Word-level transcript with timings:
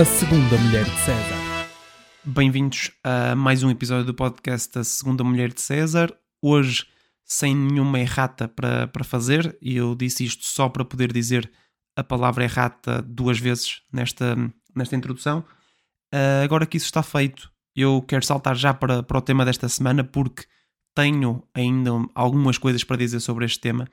A 0.00 0.04
Segunda 0.06 0.56
Mulher 0.56 0.86
de 0.86 0.98
César. 1.00 1.68
Bem-vindos 2.24 2.90
a 3.04 3.36
mais 3.36 3.62
um 3.62 3.68
episódio 3.68 4.06
do 4.06 4.14
podcast 4.14 4.78
A 4.78 4.82
Segunda 4.82 5.22
Mulher 5.22 5.52
de 5.52 5.60
César. 5.60 6.10
Hoje, 6.40 6.86
sem 7.22 7.54
nenhuma 7.54 8.00
errata 8.00 8.48
para, 8.48 8.86
para 8.86 9.04
fazer, 9.04 9.58
e 9.60 9.76
eu 9.76 9.94
disse 9.94 10.24
isto 10.24 10.46
só 10.46 10.70
para 10.70 10.86
poder 10.86 11.12
dizer 11.12 11.52
a 11.94 12.02
palavra 12.02 12.44
errata 12.44 13.02
duas 13.02 13.38
vezes 13.38 13.82
nesta, 13.92 14.38
nesta 14.74 14.96
introdução. 14.96 15.40
Uh, 16.14 16.44
agora 16.44 16.64
que 16.64 16.78
isso 16.78 16.86
está 16.86 17.02
feito, 17.02 17.52
eu 17.76 18.00
quero 18.08 18.24
saltar 18.24 18.56
já 18.56 18.72
para, 18.72 19.02
para 19.02 19.18
o 19.18 19.22
tema 19.22 19.44
desta 19.44 19.68
semana, 19.68 20.02
porque 20.02 20.46
tenho 20.94 21.46
ainda 21.52 21.90
algumas 22.14 22.56
coisas 22.56 22.82
para 22.82 22.96
dizer 22.96 23.20
sobre 23.20 23.44
este 23.44 23.60
tema 23.60 23.86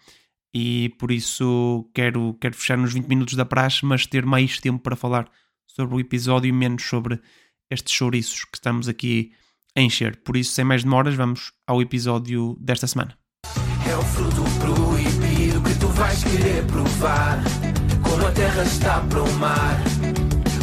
e 0.54 0.88
por 0.98 1.12
isso 1.12 1.86
quero, 1.94 2.34
quero 2.40 2.56
fechar 2.56 2.78
nos 2.78 2.94
20 2.94 3.08
minutos 3.08 3.34
da 3.34 3.44
praxe, 3.44 3.86
mas 3.86 4.06
ter 4.06 4.26
mais 4.26 4.58
tempo 4.58 4.80
para 4.80 4.96
falar 4.96 5.30
sobre 5.68 5.96
o 5.96 6.00
episódio 6.00 6.50
e 6.50 6.52
menos 6.52 6.84
sobre 6.84 7.20
estes 7.70 7.94
chouriços 7.94 8.46
que 8.46 8.58
estamos 8.58 8.88
aqui 8.88 9.32
a 9.76 9.82
encher. 9.82 10.18
Por 10.18 10.36
isso, 10.36 10.54
sem 10.54 10.66
mais 10.66 10.84
demoras, 10.84 11.14
vamos 11.14 11.52
ao 11.68 11.82
episódio 11.82 12.58
desta 12.60 12.88
semana. 12.88 13.18
É 13.88 13.96
o 13.96 14.02
fruto 14.02 14.44
proibido 14.60 15.62
que 15.62 15.80
tu 15.80 15.88
vais 15.90 16.24
querer 16.24 16.66
provar. 16.66 17.44
Como 18.02 18.26
a 18.26 18.32
terra 18.32 18.64
está 18.64 19.02
para 19.02 19.22
o 19.22 19.34
mar, 19.34 19.78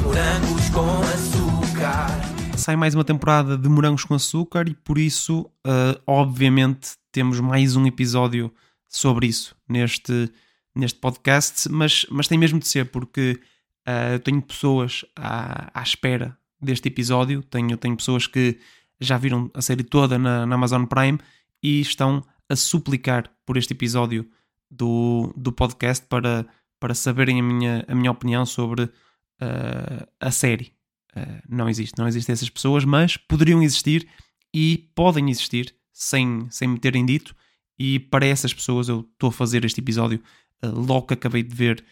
morangos 0.02 0.68
com 0.70 1.00
açúcar. 1.02 2.34
Sai 2.58 2.76
mais 2.76 2.94
uma 2.94 3.04
temporada 3.04 3.56
de 3.58 3.68
morangos 3.68 4.04
com 4.04 4.14
açúcar 4.14 4.68
e 4.68 4.74
por 4.74 4.98
isso, 4.98 5.42
uh, 5.66 6.00
obviamente, 6.06 6.92
temos 7.12 7.38
mais 7.38 7.76
um 7.76 7.86
episódio 7.86 8.52
sobre 8.88 9.26
isso 9.26 9.54
neste, 9.68 10.30
neste 10.74 10.98
podcast, 10.98 11.68
mas, 11.68 12.06
mas 12.10 12.26
tem 12.26 12.38
mesmo 12.38 12.58
de 12.58 12.66
ser, 12.66 12.86
porque 12.90 13.38
uh, 13.86 14.18
tenho 14.20 14.42
pessoas 14.42 15.04
à, 15.16 15.78
à 15.78 15.82
espera 15.82 16.36
deste 16.60 16.88
episódio, 16.88 17.42
tenho, 17.42 17.76
tenho 17.76 17.96
pessoas 17.96 18.26
que 18.26 18.58
já 19.00 19.18
viram 19.18 19.50
a 19.54 19.60
série 19.60 19.84
toda 19.84 20.18
na, 20.18 20.46
na 20.46 20.54
Amazon 20.54 20.84
Prime 20.84 21.18
e 21.62 21.80
estão 21.80 22.24
a 22.48 22.56
suplicar 22.56 23.30
por 23.44 23.56
este 23.56 23.72
episódio 23.72 24.28
do, 24.70 25.32
do 25.36 25.52
podcast 25.52 26.04
para, 26.06 26.46
para 26.80 26.94
saberem 26.94 27.40
a 27.40 27.42
minha, 27.42 27.84
a 27.86 27.94
minha 27.94 28.10
opinião 28.10 28.44
sobre 28.44 28.82
uh, 28.84 30.08
a 30.20 30.30
série. 30.30 30.72
Uh, 31.16 31.42
não 31.48 31.68
existe, 31.68 31.96
não 31.98 32.08
existem 32.08 32.32
essas 32.32 32.50
pessoas, 32.50 32.84
mas 32.84 33.16
poderiam 33.16 33.62
existir 33.62 34.08
e 34.52 34.90
podem 34.94 35.30
existir 35.30 35.74
sem, 35.92 36.48
sem 36.50 36.68
me 36.68 36.78
terem 36.78 37.06
dito. 37.06 37.34
E 37.78 37.98
para 37.98 38.26
essas 38.26 38.52
pessoas 38.52 38.88
eu 38.88 39.00
estou 39.12 39.28
a 39.28 39.32
fazer 39.32 39.64
este 39.64 39.80
episódio 39.80 40.20
uh, 40.64 40.68
logo 40.68 41.08
que 41.08 41.14
acabei 41.14 41.42
de 41.42 41.54
ver 41.54 41.84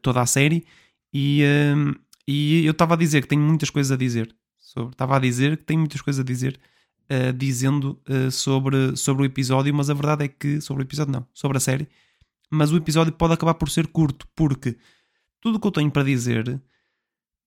toda 0.00 0.22
a 0.22 0.26
série. 0.26 0.64
E, 1.12 1.42
uh, 1.44 1.98
e 2.26 2.64
eu 2.64 2.72
estava 2.72 2.94
a 2.94 2.96
dizer 2.96 3.22
que 3.22 3.28
tenho 3.28 3.42
muitas 3.42 3.70
coisas 3.70 3.92
a 3.92 3.96
dizer. 3.96 4.34
Sobre, 4.58 4.92
estava 4.92 5.16
a 5.16 5.18
dizer 5.18 5.56
que 5.56 5.64
tenho 5.64 5.80
muitas 5.80 6.00
coisas 6.00 6.20
a 6.20 6.24
dizer, 6.24 6.60
dizendo 7.38 7.98
sobre, 8.30 8.94
sobre 8.98 9.22
o 9.22 9.24
episódio, 9.24 9.74
mas 9.74 9.88
a 9.88 9.94
verdade 9.94 10.26
é 10.26 10.28
que. 10.28 10.60
Sobre 10.60 10.82
o 10.82 10.84
episódio, 10.84 11.10
não, 11.10 11.26
sobre 11.32 11.56
a 11.56 11.60
série. 11.60 11.88
Mas 12.50 12.70
o 12.70 12.76
episódio 12.76 13.10
pode 13.14 13.32
acabar 13.32 13.54
por 13.54 13.70
ser 13.70 13.86
curto, 13.86 14.28
porque 14.36 14.76
tudo 15.40 15.56
o 15.56 15.60
que 15.60 15.66
eu 15.66 15.70
tenho 15.70 15.90
para 15.90 16.02
dizer 16.02 16.60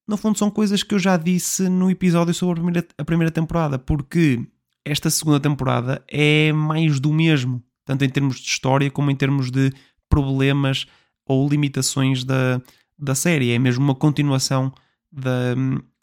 no 0.08 0.18
fundo 0.18 0.38
são 0.38 0.50
coisas 0.52 0.84
que 0.84 0.94
eu 0.94 1.00
já 1.00 1.16
disse 1.16 1.70
no 1.70 1.90
episódio 1.90 2.34
sobre 2.34 2.60
a 2.60 2.64
primeira, 2.64 2.88
a 2.98 3.06
primeira 3.06 3.32
temporada, 3.32 3.80
porque 3.80 4.46
esta 4.84 5.10
segunda 5.10 5.40
temporada 5.40 6.04
é 6.08 6.52
mais 6.52 7.00
do 7.00 7.14
mesmo, 7.14 7.64
tanto 7.86 8.04
em 8.04 8.10
termos 8.10 8.38
de 8.38 8.48
história 8.48 8.92
como 8.92 9.12
em 9.12 9.16
termos 9.16 9.50
de 9.50 9.72
problemas 10.10 10.86
ou 11.26 11.48
limitações 11.48 12.24
da, 12.24 12.62
da 13.02 13.16
série. 13.16 13.52
É 13.52 13.60
mesmo 13.60 13.84
uma 13.84 13.96
continuação 13.96 14.72
da, 15.12 15.56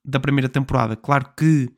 da 0.04 0.18
primeira 0.18 0.48
temporada. 0.48 0.96
Claro 0.96 1.32
que 1.36 1.70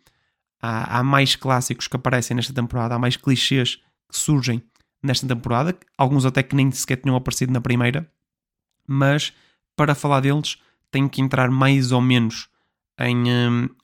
há, 0.60 0.98
há 0.98 1.02
mais 1.02 1.36
clássicos 1.36 1.86
que 1.86 1.96
aparecem 1.96 2.34
nesta 2.34 2.52
temporada, 2.52 2.94
há 2.94 2.98
mais 2.98 3.16
clichês 3.16 3.76
que 4.08 4.18
surgem 4.18 4.62
nesta 5.02 5.26
temporada, 5.26 5.76
alguns 5.96 6.26
até 6.26 6.42
que 6.42 6.54
nem 6.54 6.70
sequer 6.70 6.96
tinham 6.96 7.16
aparecido 7.16 7.52
na 7.52 7.60
primeira, 7.60 8.10
mas 8.86 9.32
para 9.74 9.94
falar 9.94 10.20
deles 10.20 10.58
tenho 10.90 11.08
que 11.08 11.22
entrar 11.22 11.50
mais 11.50 11.90
ou 11.90 12.02
menos 12.02 12.48
em, 12.98 13.24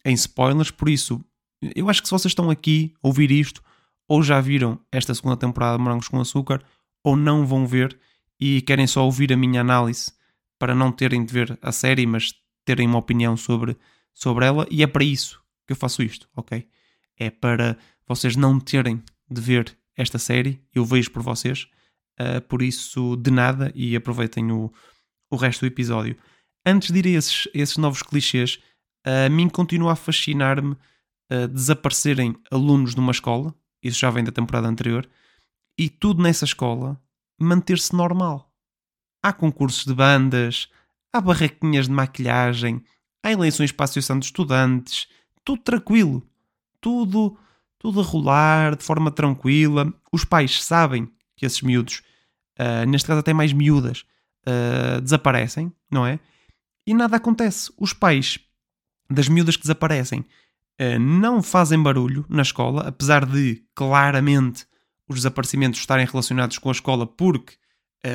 em 0.04 0.12
spoilers, 0.12 0.70
por 0.70 0.88
isso 0.88 1.24
eu 1.74 1.88
acho 1.88 2.02
que 2.02 2.08
se 2.08 2.12
vocês 2.12 2.32
estão 2.32 2.50
aqui 2.50 2.94
a 3.02 3.08
ouvir 3.08 3.30
isto, 3.30 3.62
ou 4.06 4.22
já 4.22 4.40
viram 4.40 4.78
esta 4.92 5.14
segunda 5.14 5.36
temporada 5.36 5.78
de 5.78 5.82
Morangos 5.82 6.08
com 6.08 6.20
Açúcar, 6.20 6.62
ou 7.02 7.16
não 7.16 7.46
vão 7.46 7.66
ver 7.66 7.98
e 8.38 8.60
querem 8.60 8.86
só 8.86 9.04
ouvir 9.04 9.32
a 9.32 9.36
minha 9.36 9.62
análise 9.62 10.12
para 10.58 10.74
não 10.74 10.90
terem 10.92 11.24
de 11.24 11.32
ver 11.32 11.58
a 11.62 11.72
série, 11.72 12.06
mas 12.06 12.32
terem 12.64 12.86
uma 12.86 12.98
opinião 12.98 13.36
sobre, 13.36 13.76
sobre 14.12 14.46
ela, 14.46 14.66
e 14.70 14.82
é 14.82 14.86
para 14.86 15.04
isso 15.04 15.40
que 15.66 15.72
eu 15.72 15.76
faço 15.76 16.02
isto, 16.02 16.28
ok? 16.34 16.66
É 17.18 17.30
para 17.30 17.76
vocês 18.06 18.36
não 18.36 18.60
terem 18.60 19.02
de 19.30 19.40
ver 19.40 19.76
esta 19.96 20.18
série, 20.18 20.62
eu 20.74 20.84
vejo 20.84 21.10
por 21.10 21.22
vocês, 21.22 21.68
uh, 22.20 22.40
por 22.42 22.62
isso 22.62 23.16
de 23.16 23.30
nada 23.30 23.72
e 23.74 23.96
aproveitem 23.96 24.52
o, 24.52 24.72
o 25.30 25.36
resto 25.36 25.60
do 25.60 25.66
episódio. 25.66 26.16
Antes 26.64 26.90
de 26.90 26.98
ir 26.98 27.06
a 27.06 27.18
esses, 27.18 27.48
esses 27.54 27.76
novos 27.76 28.02
clichês, 28.02 28.58
a 29.04 29.28
mim 29.28 29.48
continua 29.48 29.92
a 29.92 29.96
fascinar-me 29.96 30.72
uh, 30.72 31.48
desaparecerem 31.48 32.36
alunos 32.50 32.94
numa 32.94 33.12
escola, 33.12 33.54
isso 33.82 33.98
já 33.98 34.10
vem 34.10 34.24
da 34.24 34.32
temporada 34.32 34.68
anterior, 34.68 35.08
e 35.78 35.88
tudo 35.88 36.22
nessa 36.22 36.44
escola 36.44 37.00
manter-se 37.38 37.94
normal. 37.94 38.52
Há 39.26 39.32
concursos 39.32 39.84
de 39.84 39.92
bandas, 39.92 40.68
há 41.12 41.20
barraquinhas 41.20 41.86
de 41.86 41.92
maquilhagem, 41.92 42.80
há 43.24 43.32
eleições 43.32 43.72
para 43.72 43.82
a 43.82 43.86
Associação 43.86 44.20
de 44.20 44.26
Estudantes, 44.26 45.08
tudo 45.44 45.62
tranquilo, 45.62 46.22
tudo, 46.80 47.36
tudo 47.76 47.98
a 47.98 48.04
rolar 48.04 48.76
de 48.76 48.84
forma 48.84 49.10
tranquila. 49.10 49.92
Os 50.12 50.24
pais 50.24 50.62
sabem 50.62 51.10
que 51.34 51.44
esses 51.44 51.60
miúdos, 51.60 52.04
uh, 52.56 52.86
neste 52.88 53.08
caso 53.08 53.18
até 53.18 53.32
mais 53.34 53.52
miúdas, 53.52 54.04
uh, 54.46 55.00
desaparecem, 55.00 55.72
não 55.90 56.06
é? 56.06 56.20
E 56.86 56.94
nada 56.94 57.16
acontece. 57.16 57.72
Os 57.76 57.92
pais 57.92 58.38
das 59.10 59.28
miúdas 59.28 59.56
que 59.56 59.62
desaparecem 59.62 60.20
uh, 60.20 61.00
não 61.00 61.42
fazem 61.42 61.82
barulho 61.82 62.24
na 62.28 62.42
escola, 62.42 62.82
apesar 62.86 63.26
de 63.26 63.60
claramente 63.74 64.68
os 65.08 65.16
desaparecimentos 65.16 65.80
estarem 65.80 66.06
relacionados 66.06 66.58
com 66.58 66.68
a 66.68 66.72
escola, 66.72 67.08
porque, 67.08 67.54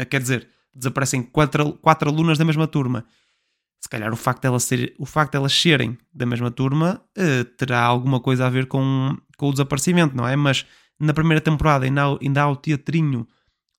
quer 0.09 0.22
dizer, 0.22 0.47
desaparecem 0.73 1.23
quatro, 1.23 1.73
quatro 1.73 2.09
alunas 2.09 2.37
da 2.37 2.45
mesma 2.45 2.67
turma. 2.67 3.05
Se 3.79 3.89
calhar 3.89 4.13
o 4.13 4.15
facto 4.15 4.41
de 4.41 4.47
elas, 4.47 4.63
ser, 4.63 4.93
o 4.99 5.05
facto 5.05 5.31
de 5.31 5.37
elas 5.37 5.53
serem 5.53 5.97
da 6.13 6.25
mesma 6.25 6.51
turma 6.51 7.01
uh, 7.17 7.45
terá 7.57 7.81
alguma 7.81 8.19
coisa 8.19 8.45
a 8.45 8.49
ver 8.49 8.67
com, 8.67 9.17
com 9.37 9.49
o 9.49 9.51
desaparecimento, 9.51 10.15
não 10.15 10.27
é? 10.27 10.35
Mas 10.35 10.65
na 10.99 11.13
primeira 11.13 11.41
temporada 11.41 11.85
ainda 11.85 12.03
há, 12.03 12.17
ainda 12.21 12.43
há 12.43 12.49
o 12.49 12.55
teatrinho 12.55 13.27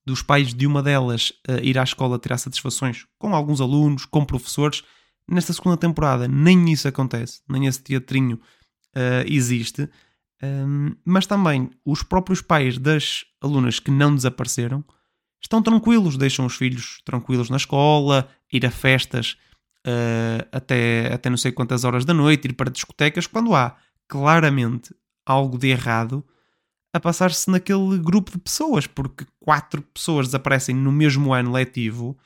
dos 0.05 0.21
pais 0.23 0.53
de 0.53 0.67
uma 0.67 0.83
delas 0.83 1.31
uh, 1.49 1.63
ir 1.63 1.79
à 1.79 1.85
escola 1.85 2.19
tirar 2.19 2.39
satisfações 2.39 3.07
com 3.19 3.35
alguns 3.35 3.61
alunos, 3.61 4.05
com 4.05 4.25
professores. 4.25 4.83
Nesta 5.29 5.53
segunda 5.53 5.77
temporada 5.77 6.27
nem 6.27 6.73
isso 6.73 6.89
acontece, 6.89 7.41
nem 7.49 7.67
esse 7.67 7.81
teatrinho 7.81 8.41
uh, 8.97 9.25
existe, 9.27 9.89
um, 10.43 10.97
mas 11.05 11.27
também 11.27 11.71
os 11.85 12.03
próprios 12.03 12.43
pais 12.43 12.77
das 12.77 13.25
alunas 13.41 13.79
que 13.79 13.93
não 13.93 14.15
desapareceram 14.15 14.85
estão 15.43 15.63
tranquilos, 15.63 16.17
deixam 16.17 16.47
os 16.47 16.55
filhos 16.55 17.01
tranquilos 17.05 17.51
na 17.51 17.57
escola, 17.57 18.29
ir 18.53 18.65
a 18.65 18.71
festas 18.71 19.37
uh, 19.87 20.47
até, 20.53 21.13
até 21.13 21.29
não 21.29 21.37
sei 21.37 21.53
quantas 21.53 21.85
horas 21.85 22.05
da 22.05 22.15
noite, 22.15 22.47
ir 22.47 22.55
para 22.55 22.71
discotecas, 22.71 23.27
quando 23.27 23.55
há 23.55 23.77
claramente 24.09 24.95
algo 25.27 25.59
de 25.59 25.69
errado 25.69 26.25
a 26.93 27.01
passar-se 27.01 27.51
naquele 27.51 27.99
grupo 27.99 28.31
de 28.31 28.39
pessoas, 28.39 28.87
porque 28.87 29.25
quatro 29.41 29.83
pessoas 29.83 30.27
desaparecem 30.27 30.75
no 30.75 30.93
mesmo 30.93 31.33
ano 31.33 31.53
letivo, 31.53 32.19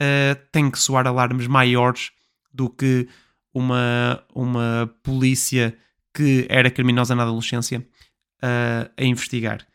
uh, 0.00 0.34
tem 0.50 0.70
que 0.70 0.78
soar 0.78 1.06
alarmes 1.06 1.46
maiores 1.46 2.10
do 2.52 2.68
que 2.68 3.08
uma, 3.54 4.22
uma 4.34 4.92
polícia 5.02 5.76
que 6.12 6.46
era 6.48 6.70
criminosa 6.70 7.14
na 7.14 7.22
adolescência 7.22 7.86
uh, 8.42 8.90
a 8.96 9.04
investigar. 9.04 9.67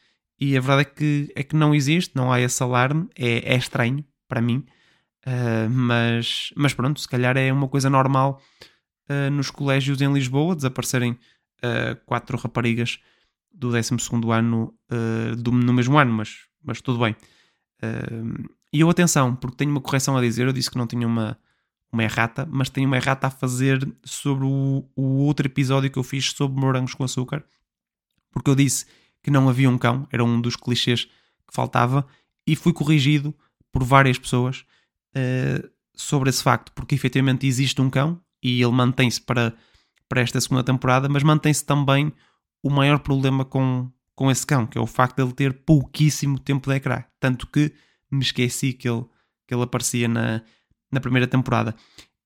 E 0.43 0.57
a 0.57 0.59
verdade 0.59 0.81
é 0.81 0.83
que, 0.83 1.31
é 1.37 1.41
que 1.41 1.55
não 1.55 1.73
existe, 1.73 2.13
não 2.17 2.29
há 2.29 2.41
esse 2.41 2.61
alarme, 2.61 3.07
é, 3.15 3.53
é 3.53 3.55
estranho 3.55 4.03
para 4.27 4.41
mim, 4.41 4.65
uh, 5.25 5.69
mas, 5.69 6.51
mas 6.53 6.73
pronto, 6.73 6.99
se 6.99 7.07
calhar 7.07 7.37
é 7.37 7.49
uma 7.53 7.69
coisa 7.69 7.89
normal 7.89 8.41
uh, 9.09 9.31
nos 9.31 9.49
colégios 9.49 10.01
em 10.01 10.11
Lisboa 10.11 10.53
desaparecerem 10.53 11.17
quatro 12.05 12.37
raparigas 12.37 12.99
do 13.53 13.71
12 13.71 13.95
ano 14.33 14.77
do, 15.37 15.49
no 15.49 15.71
mesmo 15.71 15.97
ano, 15.97 16.11
mas, 16.11 16.39
mas 16.61 16.81
tudo 16.81 16.99
bem. 16.99 17.15
e 18.73 18.81
eu, 18.81 18.89
atenção, 18.89 19.33
porque 19.33 19.55
tenho 19.55 19.71
uma 19.71 19.79
correção 19.79 20.17
a 20.17 20.21
dizer, 20.21 20.45
eu 20.45 20.51
disse 20.51 20.69
que 20.69 20.77
não 20.77 20.85
tinha 20.85 21.07
uma, 21.07 21.39
uma 21.89 22.03
errata, 22.03 22.45
mas 22.51 22.69
tenho 22.69 22.85
uma 22.85 22.97
errata 22.97 23.27
a 23.27 23.29
fazer 23.29 23.89
sobre 24.03 24.43
o, 24.43 24.85
o 24.93 25.19
outro 25.19 25.47
episódio 25.47 25.89
que 25.89 25.97
eu 25.97 26.03
fiz 26.03 26.31
sobre 26.31 26.59
morangos 26.59 26.93
com 26.95 27.05
açúcar, 27.05 27.45
porque 28.29 28.49
eu 28.49 28.55
disse 28.55 28.85
que 29.23 29.31
não 29.31 29.49
havia 29.49 29.69
um 29.69 29.77
cão, 29.77 30.07
era 30.11 30.23
um 30.23 30.39
dos 30.39 30.55
clichês 30.55 31.05
que 31.05 31.53
faltava, 31.53 32.05
e 32.45 32.55
fui 32.55 32.73
corrigido 32.73 33.33
por 33.71 33.83
várias 33.83 34.19
pessoas 34.19 34.65
uh, 35.15 35.69
sobre 35.95 36.29
esse 36.29 36.43
facto, 36.43 36.71
porque 36.73 36.93
efetivamente 36.93 37.47
existe 37.47 37.81
um 37.81 37.89
cão, 37.89 38.21
e 38.43 38.61
ele 38.61 38.73
mantém-se 38.73 39.21
para, 39.21 39.55
para 40.09 40.21
esta 40.21 40.39
segunda 40.41 40.63
temporada, 40.63 41.07
mas 41.07 41.23
mantém-se 41.23 41.65
também 41.65 42.11
o 42.61 42.69
maior 42.69 42.99
problema 42.99 43.45
com, 43.45 43.89
com 44.15 44.29
esse 44.29 44.45
cão, 44.45 44.67
que 44.67 44.77
é 44.77 44.81
o 44.81 44.85
facto 44.85 45.15
de 45.15 45.23
ele 45.23 45.33
ter 45.33 45.53
pouquíssimo 45.53 46.37
tempo 46.37 46.69
de 46.69 46.75
ecrã. 46.75 47.03
Tanto 47.19 47.47
que 47.47 47.73
me 48.11 48.21
esqueci 48.21 48.73
que 48.73 48.87
ele, 48.87 49.05
que 49.47 49.53
ele 49.53 49.63
aparecia 49.63 50.07
na, 50.07 50.41
na 50.91 50.99
primeira 50.99 51.27
temporada. 51.27 51.73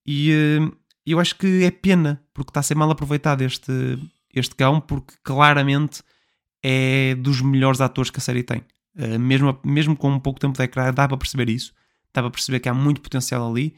E 0.06 0.32
uh, 0.32 0.76
eu 1.06 1.20
acho 1.20 1.36
que 1.36 1.64
é 1.64 1.72
pena, 1.72 2.24
porque 2.34 2.50
está 2.50 2.62
a 2.62 2.64
ser 2.64 2.76
mal 2.76 2.90
aproveitado 2.90 3.42
este, 3.42 3.72
este 4.34 4.56
cão, 4.56 4.82
porque 4.82 5.14
claramente 5.24 6.02
é 6.70 7.16
dos 7.16 7.40
melhores 7.40 7.80
atores 7.80 8.12
que 8.12 8.20
a 8.20 8.22
série 8.22 8.44
tem. 8.44 8.62
Uh, 8.94 9.18
mesmo, 9.18 9.58
mesmo 9.64 9.96
com 9.96 10.12
um 10.12 10.20
pouco 10.20 10.38
tempo 10.38 10.58
de 10.58 10.64
ecrã, 10.64 10.94
dá 10.94 11.08
para 11.08 11.18
perceber 11.18 11.50
isso. 11.50 11.74
Dá 12.14 12.22
para 12.22 12.30
perceber 12.30 12.60
que 12.60 12.68
há 12.68 12.74
muito 12.74 13.00
potencial 13.00 13.50
ali. 13.50 13.74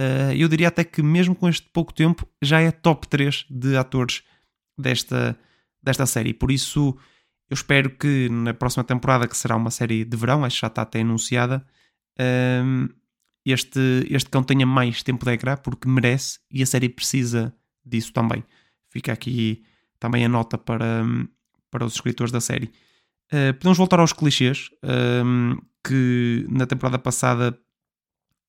Uh, 0.00 0.32
eu 0.36 0.48
diria 0.48 0.66
até 0.66 0.82
que, 0.82 1.02
mesmo 1.02 1.36
com 1.36 1.48
este 1.48 1.68
pouco 1.72 1.94
tempo, 1.94 2.26
já 2.42 2.60
é 2.60 2.72
top 2.72 3.06
3 3.06 3.46
de 3.48 3.76
atores 3.76 4.24
desta, 4.76 5.38
desta 5.80 6.04
série. 6.04 6.34
Por 6.34 6.50
isso, 6.50 6.96
eu 7.48 7.54
espero 7.54 7.90
que 7.90 8.28
na 8.28 8.52
próxima 8.52 8.82
temporada, 8.82 9.28
que 9.28 9.36
será 9.36 9.54
uma 9.54 9.70
série 9.70 10.04
de 10.04 10.16
verão, 10.16 10.44
acho 10.44 10.56
que 10.56 10.62
já 10.62 10.66
está 10.66 10.82
até 10.82 11.00
anunciada, 11.00 11.64
uh, 12.18 12.92
este, 13.46 13.80
este 14.10 14.30
cão 14.30 14.42
tenha 14.42 14.66
mais 14.66 15.02
tempo 15.04 15.24
de 15.24 15.32
ecrã, 15.32 15.56
porque 15.56 15.88
merece 15.88 16.40
e 16.50 16.60
a 16.60 16.66
série 16.66 16.88
precisa 16.88 17.54
disso 17.86 18.12
também. 18.12 18.42
Fica 18.88 19.12
aqui 19.12 19.62
também 20.00 20.24
a 20.24 20.28
nota 20.28 20.58
para, 20.58 21.04
para 21.72 21.86
os 21.86 21.94
escritores 21.94 22.30
da 22.30 22.40
série. 22.40 22.70
Uh, 23.32 23.54
podemos 23.54 23.78
voltar 23.78 23.98
aos 23.98 24.12
clichês, 24.12 24.68
uh, 24.84 25.66
que 25.82 26.46
na 26.50 26.66
temporada 26.66 26.98
passada, 26.98 27.58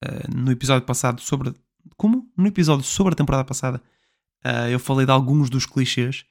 uh, 0.03 0.37
no 0.37 0.51
episódio 0.51 0.85
passado 0.85 1.21
sobre... 1.21 1.53
Como? 1.95 2.29
No 2.37 2.47
episódio 2.47 2.83
sobre 2.83 3.13
a 3.13 3.15
temporada 3.15 3.43
passada, 3.43 3.81
eu 4.69 4.77
falei 4.77 5.05
de 5.05 5.11
alguns 5.11 5.49
dos 5.49 5.65
clichês 5.65 6.25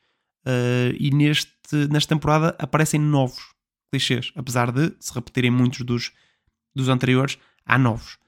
e 0.98 1.10
neste, 1.10 1.88
nesta 1.90 2.14
temporada 2.14 2.54
aparecem 2.58 3.00
novos 3.00 3.54
clichês. 3.90 4.32
Apesar 4.34 4.70
de 4.70 4.94
se 4.98 5.14
repetirem 5.14 5.50
muitos 5.50 5.80
dos, 5.82 6.12
dos 6.74 6.88
anteriores, 6.88 7.38
há 7.64 7.78
novos. 7.78 8.18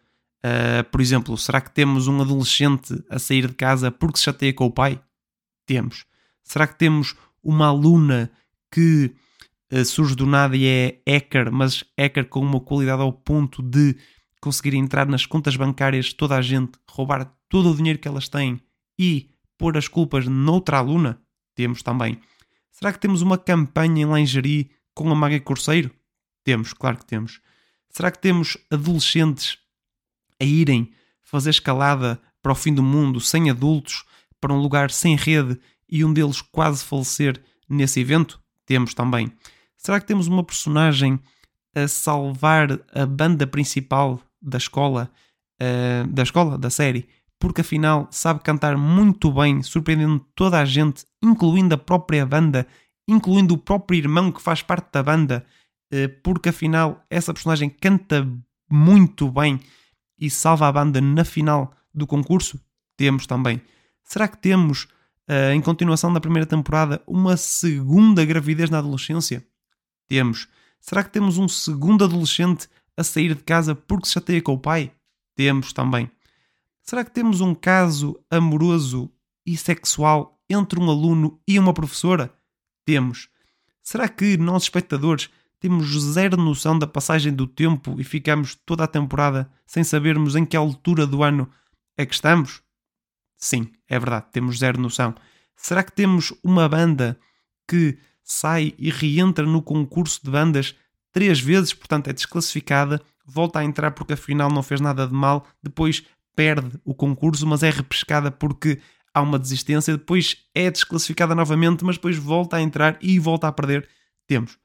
por 0.91 1.01
exemplo, 1.01 1.37
será 1.37 1.61
que 1.61 1.71
temos 1.71 2.09
um 2.09 2.21
adolescente 2.21 2.95
a 3.11 3.19
sair 3.19 3.47
de 3.47 3.55
casa 3.55 3.91
porque 3.91 4.19
se 4.19 4.25
chateia 4.25 4.55
com 4.55 4.67
o 4.67 4.73
pai? 4.73 5.03
Temos. 5.67 6.07
Será 6.43 6.67
que 6.67 6.79
temos 6.79 7.15
uma 7.43 7.67
aluna 7.67 8.31
que 8.75 9.15
uh, 9.73 9.85
surge 9.85 10.17
do 10.17 10.27
nada 10.27 10.57
e 10.57 10.67
é 10.67 11.01
hacker, 11.09 11.53
mas 11.53 11.85
hacker 11.97 12.29
com 12.29 12.41
uma 12.41 12.59
qualidade 12.59 13.01
ao 13.01 13.13
ponto 13.13 13.63
de 13.63 13.97
conseguir 14.41 14.75
entrar 14.75 15.07
nas 15.07 15.25
contas 15.25 15.55
bancárias 15.55 16.07
de 16.07 16.17
toda 16.17 16.37
a 16.37 16.43
gente, 16.43 16.73
roubar 16.91 17.33
todo 17.49 17.71
o 17.71 17.77
dinheiro 17.77 18.01
que 18.01 18.09
elas 18.09 18.29
têm 18.29 18.61
e 18.99 19.31
pôr 19.57 19.79
as 19.79 19.87
culpas 19.87 20.27
noutra 20.27 20.79
aluna? 20.79 21.23
Temos 21.55 21.85
também. 21.85 22.21
Será 22.73 22.93
que 22.93 22.99
temos 22.99 23.23
uma 23.23 23.39
campanha 23.39 24.05
em 24.05 24.13
lingerie 24.13 24.73
com 24.93 25.09
a 25.09 25.15
Maga 25.15 25.39
Corseiro? 25.39 25.93
Temos, 26.43 26.73
claro 26.73 26.99
que 26.99 27.07
temos. 27.07 27.41
Será 27.89 28.11
que 28.11 28.19
temos 28.19 28.59
adolescentes 28.73 29.57
a 30.41 30.45
irem 30.45 30.93
fazer 31.23 31.51
escalada 31.51 32.21
para 32.43 32.51
o 32.51 32.57
fim 32.57 32.75
do 32.75 32.83
mundo 32.83 33.21
sem 33.21 33.51
adultos, 33.51 34.05
para 34.41 34.53
um 34.53 34.59
lugar 34.59 34.91
sem 34.91 35.15
rede 35.15 35.61
e 35.89 36.05
um 36.05 36.13
deles 36.13 36.43
quase 36.43 36.85
falecer 36.85 37.41
nesse 37.69 38.01
evento? 38.01 38.44
Temos 38.67 38.95
também. 38.95 39.33
Será 39.77 40.01
que 40.01 40.07
temos 40.07 40.27
uma 40.27 40.43
personagem 40.43 41.21
a 41.75 41.89
salvar 41.89 42.81
a 42.95 43.05
banda 43.05 43.47
principal 43.47 44.21
da 44.41 44.59
escola, 44.59 45.11
uh, 45.61 46.07
da 46.07 46.23
escola, 46.23 46.57
da 46.57 46.71
série, 46.71 47.09
porque 47.39 47.61
afinal 47.61 48.09
sabe 48.11 48.41
cantar 48.41 48.77
muito 48.77 49.31
bem, 49.33 49.63
surpreendendo 49.63 50.25
toda 50.35 50.59
a 50.59 50.65
gente, 50.65 51.05
incluindo 51.23 51.75
a 51.75 51.79
própria 51.79 52.25
banda, 52.25 52.67
incluindo 53.09 53.55
o 53.55 53.59
próprio 53.59 53.99
irmão 53.99 54.31
que 54.31 54.41
faz 54.41 54.63
parte 54.63 54.89
da 54.93 55.03
banda, 55.03 55.45
uh, 55.93 56.09
porque 56.23 56.49
afinal 56.49 57.05
essa 57.11 57.35
personagem 57.35 57.69
canta 57.69 58.27
muito 58.71 59.31
bem 59.31 59.61
e 60.19 60.31
salva 60.31 60.69
a 60.69 60.73
banda 60.73 61.01
na 61.01 61.25
final 61.25 61.75
do 61.93 62.07
concurso? 62.07 62.59
Temos 62.97 63.27
também. 63.27 63.61
Será 64.05 64.29
que 64.29 64.39
temos 64.39 64.87
em 65.29 65.61
continuação 65.61 66.13
da 66.13 66.21
primeira 66.21 66.47
temporada, 66.47 67.03
uma 67.07 67.37
segunda 67.37 68.25
gravidez 68.25 68.71
na 68.71 68.79
adolescência? 68.79 69.47
Temos. 70.07 70.49
Será 70.81 71.03
que 71.03 71.11
temos 71.11 71.39
um 71.39 71.49
segundo 71.49 72.05
adolescente 72.05 72.69
a 72.97 73.03
sair 73.03 73.35
de 73.35 73.43
casa 73.43 73.75
porque 73.75 74.07
se 74.07 74.13
chateia 74.13 74.43
com 74.43 74.53
o 74.53 74.59
pai? 74.59 74.93
Temos 75.35 75.73
também. 75.73 76.11
Será 76.83 77.05
que 77.05 77.11
temos 77.11 77.41
um 77.41 77.55
caso 77.55 78.19
amoroso 78.31 79.11
e 79.47 79.57
sexual 79.57 80.39
entre 80.49 80.79
um 80.79 80.91
aluno 80.91 81.41
e 81.49 81.59
uma 81.59 81.73
professora? 81.73 82.33
Temos. 82.85 83.29
Será 83.83 84.09
que 84.09 84.37
nós, 84.37 84.65
espectadores, 84.65 85.31
temos 85.59 85.87
zero 86.13 86.37
noção 86.37 86.79
da 86.79 86.87
passagem 86.87 87.33
do 87.33 87.47
tempo 87.47 87.99
e 87.99 88.05
ficamos 88.05 88.55
toda 88.67 88.85
a 88.85 88.89
temporada 88.89 89.51
sem 89.67 89.83
sabermos 89.83 90.37
em 90.37 90.45
que 90.45 90.57
altura 90.57 91.07
do 91.07 91.23
ano 91.23 91.49
é 91.97 92.05
que 92.05 92.15
estamos? 92.15 92.64
Sim, 93.45 93.71
é 93.87 93.99
verdade, 93.99 94.25
temos 94.33 94.59
zero 94.59 94.81
noção. 94.81 95.15
Será 95.55 95.85
que 95.85 95.93
temos 95.93 96.33
uma 96.43 96.67
banda 96.67 97.21
que 97.69 97.99
sai 98.23 98.73
e 98.79 98.89
reentra 98.89 99.45
no 99.45 99.61
concurso 99.61 100.19
de 100.25 100.31
bandas 100.31 100.75
três 101.13 101.41
vezes, 101.41 101.75
portanto 101.75 102.09
é 102.09 102.15
desclassificada, 102.15 103.03
volta 103.23 103.59
a 103.59 103.65
entrar 103.65 103.91
porque 103.91 104.15
afinal 104.15 104.51
não 104.51 104.63
fez 104.63 104.81
nada 104.81 105.07
de 105.07 105.13
mal, 105.13 105.47
depois 105.63 106.07
perde 106.35 106.81
o 106.87 106.95
concurso, 106.95 107.47
mas 107.47 107.63
é 107.63 107.69
repescada 107.69 108.31
porque 108.31 108.81
há 109.13 109.21
uma 109.21 109.39
desistência, 109.39 109.95
depois 109.95 110.39
é 110.55 110.71
desclassificada 110.71 111.35
novamente, 111.35 111.85
mas 111.85 111.97
depois 111.97 112.17
volta 112.17 112.57
a 112.57 112.63
entrar 112.63 112.97
e 112.99 113.19
volta 113.19 113.47
a 113.47 113.53
perder. 113.53 113.87
Temos. 114.27 114.57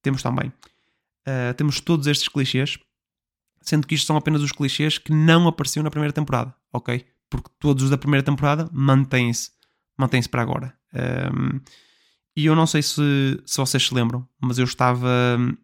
Temos 0.00 0.22
também. 0.22 0.48
Uh, 1.28 1.52
temos 1.58 1.78
todos 1.78 2.06
estes 2.06 2.28
clichês, 2.28 2.78
sendo 3.60 3.86
que 3.86 3.94
isto 3.94 4.06
são 4.06 4.16
apenas 4.16 4.40
os 4.40 4.50
clichês 4.50 4.96
que 4.96 5.12
não 5.12 5.46
apareciam 5.46 5.82
na 5.82 5.90
primeira 5.90 6.12
temporada, 6.14 6.54
ok? 6.72 7.04
Porque 7.30 7.50
todos 7.58 7.84
os 7.84 7.90
da 7.90 7.98
primeira 7.98 8.24
temporada 8.24 8.68
mantêm-se 8.72 9.54
mantém 9.96 10.22
para 10.24 10.42
agora. 10.42 10.74
Um, 10.92 11.60
e 12.36 12.46
eu 12.46 12.56
não 12.56 12.66
sei 12.66 12.82
se, 12.82 13.40
se 13.46 13.56
vocês 13.56 13.86
se 13.86 13.94
lembram, 13.94 14.28
mas 14.40 14.58
eu 14.58 14.64
estava, 14.64 15.08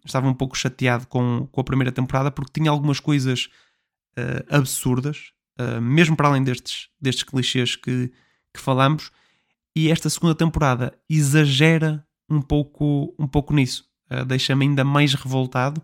estava 0.04 0.28
um 0.28 0.34
pouco 0.34 0.56
chateado 0.56 1.06
com, 1.06 1.48
com 1.50 1.60
a 1.60 1.64
primeira 1.64 1.90
temporada 1.90 2.30
porque 2.30 2.60
tinha 2.60 2.70
algumas 2.70 3.00
coisas 3.00 3.48
uh, 4.16 4.56
absurdas, 4.56 5.32
uh, 5.58 5.80
mesmo 5.80 6.16
para 6.16 6.28
além 6.28 6.44
destes, 6.44 6.88
destes 7.00 7.24
clichês 7.24 7.74
que, 7.74 8.12
que 8.54 8.60
falamos, 8.60 9.10
e 9.74 9.90
esta 9.90 10.08
segunda 10.08 10.34
temporada 10.34 10.96
exagera 11.08 12.06
um 12.28 12.40
pouco, 12.40 13.14
um 13.18 13.26
pouco 13.26 13.52
nisso. 13.52 13.84
Uh, 14.08 14.24
Deixa-me 14.24 14.64
ainda 14.64 14.84
mais 14.84 15.14
revoltado 15.14 15.82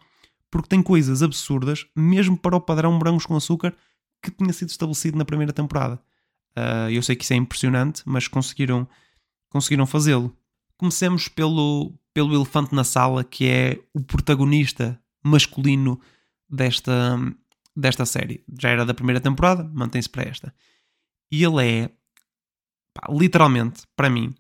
porque 0.49 0.69
tem 0.69 0.83
coisas 0.83 1.21
absurdas, 1.21 1.85
mesmo 1.97 2.39
para 2.39 2.57
o 2.57 2.61
padrão 2.61 2.93
morangos 2.93 3.27
com 3.27 3.37
açúcar, 3.37 3.75
que 4.31 4.39
tinha 4.39 4.53
sido 4.53 4.69
estabelecido 4.69 5.19
na 5.19 5.25
primeira 5.25 5.53
temporada. 5.53 6.01
Uh, 6.57 6.91
eu 6.91 7.03
sei 7.03 7.15
que 7.15 7.25
isso 7.25 7.33
é 7.33 7.37
impressionante, 7.37 8.03
mas 8.07 8.29
conseguiram, 8.29 8.89
conseguiram 9.51 9.87
fazê-lo. 9.87 10.37
Comecemos 10.77 11.29
pelo, 11.29 11.93
pelo 12.15 12.35
elefante 12.35 12.75
na 12.75 12.85
sala, 12.85 13.23
que 13.25 13.47
é 13.49 13.81
o 13.95 14.01
protagonista 14.03 15.01
masculino 15.23 16.01
desta, 16.49 17.19
desta 17.75 18.07
série. 18.07 18.45
Já 18.59 18.71
era 18.71 18.87
da 18.87 18.95
primeira 18.95 19.21
temporada, 19.21 19.65
mantém-se 19.75 20.09
para 20.09 20.23
esta. 20.23 20.55
E 21.31 21.45
ele 21.45 21.67
é, 21.67 21.91
pá, 22.95 23.09
literalmente, 23.11 23.83
para 23.95 24.09
mim, 24.09 24.35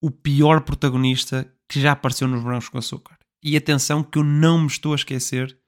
o 0.00 0.10
pior 0.10 0.60
protagonista 0.62 1.50
que 1.68 1.80
já 1.80 1.92
apareceu 1.92 2.28
nos 2.28 2.42
Brancos 2.42 2.68
com 2.68 2.78
Açúcar. 2.78 3.18
E 3.42 3.56
atenção 3.56 4.02
que 4.02 4.18
eu 4.18 4.24
não 4.24 4.60
me 4.60 4.66
estou 4.66 4.92
a 4.92 4.96
esquecer 4.96 5.58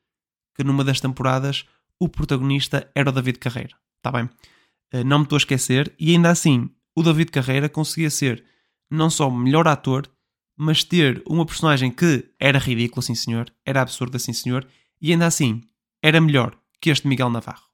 que 0.54 0.64
numa 0.64 0.84
das 0.84 1.00
temporadas 1.00 1.66
o 2.00 2.08
protagonista 2.08 2.90
era 2.94 3.10
o 3.10 3.12
David 3.12 3.38
Carreira. 3.38 3.76
Está 3.98 4.10
bem? 4.12 4.28
Eh, 4.92 5.04
não 5.04 5.18
me 5.18 5.24
estou 5.24 5.36
a 5.36 5.38
esquecer. 5.38 5.94
E 5.98 6.12
ainda 6.12 6.30
assim, 6.30 6.70
o 6.94 7.02
David 7.02 7.30
Carreira 7.30 7.68
conseguia 7.68 8.10
ser 8.10 8.44
não 8.90 9.10
só 9.10 9.30
melhor 9.30 9.66
ator, 9.66 10.08
mas 10.56 10.84
ter 10.84 11.22
uma 11.26 11.44
personagem 11.44 11.90
que 11.90 12.30
era 12.40 12.58
ridícula, 12.58 13.02
sim 13.02 13.14
senhor, 13.14 13.52
era 13.64 13.82
absurda, 13.82 14.18
sim 14.18 14.32
senhor, 14.32 14.66
e 15.00 15.12
ainda 15.12 15.26
assim 15.26 15.62
era 16.02 16.20
melhor 16.20 16.58
que 16.80 16.90
este 16.90 17.06
Miguel 17.06 17.28
Navarro. 17.28 17.64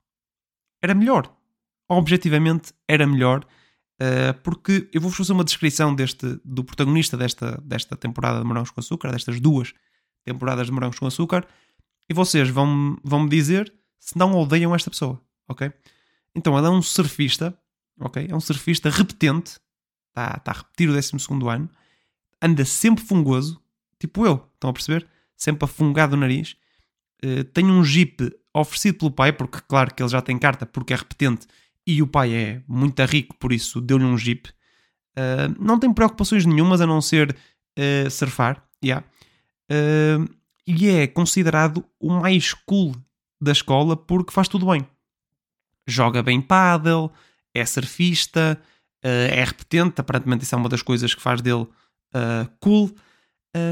Era 0.83 0.95
melhor. 0.95 1.33
Objetivamente 1.89 2.73
era 2.89 3.07
melhor, 3.07 3.45
uh, 4.01 4.35
porque 4.43 4.89
eu 4.93 5.01
vou-vos 5.01 5.17
fazer 5.17 5.33
uma 5.33 5.45
descrição 5.45 5.95
deste, 5.95 6.41
do 6.45 6.65
protagonista 6.65 7.17
desta, 7.17 7.61
desta 7.63 7.97
temporada 7.97 8.41
de 8.41 8.45
Morangos 8.45 8.71
com 8.71 8.81
Açúcar, 8.81 9.13
destas 9.13 9.39
duas 9.39 9.73
temporadas 10.25 10.67
de 10.67 10.73
Morangos 10.73 10.99
com 10.99 11.07
Açúcar, 11.07 11.47
e 12.09 12.15
vocês 12.15 12.49
vão, 12.49 12.99
vão 13.05 13.21
me 13.21 13.29
dizer 13.29 13.73
se 14.03 14.19
não 14.19 14.35
odeiam 14.35 14.75
esta 14.75 14.91
pessoa, 14.91 15.23
ok? 15.49 15.73
Então 16.35 16.59
ela 16.59 16.67
é 16.67 16.71
um 16.71 16.83
surfista, 16.83 17.57
ok? 18.01 18.27
É 18.29 18.35
um 18.35 18.41
surfista 18.41 18.91
repetente, 18.91 19.61
está 20.09 20.41
tá 20.41 20.51
a 20.51 20.55
repetir 20.57 20.91
o 20.91 20.93
12 20.93 21.13
ano, 21.49 21.71
anda 22.43 22.65
sempre 22.65 23.05
fungoso, 23.05 23.63
tipo 24.01 24.27
eu, 24.27 24.45
estão 24.55 24.71
a 24.71 24.73
perceber? 24.73 25.07
Sempre 25.37 25.67
afungado 25.67 26.17
o 26.17 26.19
nariz, 26.19 26.57
uh, 27.25 27.45
tem 27.45 27.67
um 27.67 27.85
jeep 27.85 28.29
oferecido 28.53 28.99
pelo 28.99 29.13
pai, 29.13 29.33
porque 29.33 29.61
claro 29.69 29.95
que 29.95 30.03
ele 30.03 30.11
já 30.11 30.21
tem 30.21 30.37
carta 30.37 30.67
porque 30.67 30.93
é 30.93 30.97
repetente 30.97 31.47
e 31.87 32.03
o 32.03 32.07
pai 32.09 32.35
é 32.35 32.63
muito 32.67 33.05
rico, 33.05 33.37
por 33.37 33.53
isso 33.53 33.81
deu-lhe 33.81 34.05
um 34.05 34.19
jeep. 34.19 34.49
Uh, 35.17 35.55
não 35.61 35.79
tem 35.79 35.93
preocupações 35.95 36.45
nenhumas 36.45 36.81
a 36.81 36.89
não 36.89 37.01
ser 37.01 37.37
uh, 37.79 38.11
surfar. 38.11 38.69
Yeah. 38.85 39.07
E 40.67 40.89
é 40.89 41.07
considerado 41.07 41.85
o 42.01 42.13
mais 42.13 42.53
cool 42.53 42.97
da 43.43 43.53
escola 43.53 43.97
porque 43.97 44.33
faz 44.33 44.49
tudo 44.49 44.67
bem. 44.67 44.87
Joga 45.87 46.23
bem 46.23 46.41
paddle, 46.41 47.11
é 47.53 47.65
surfista, 47.67 48.61
é 49.03 49.45
repetente, 49.45 50.01
aparentemente 50.01 50.45
isso 50.45 50.55
é 50.55 50.59
uma 50.59 50.69
das 50.69 50.83
coisas 50.83 51.15
que 51.15 51.21
faz 51.21 51.43
dele 51.43 51.67
cool. 52.61 52.95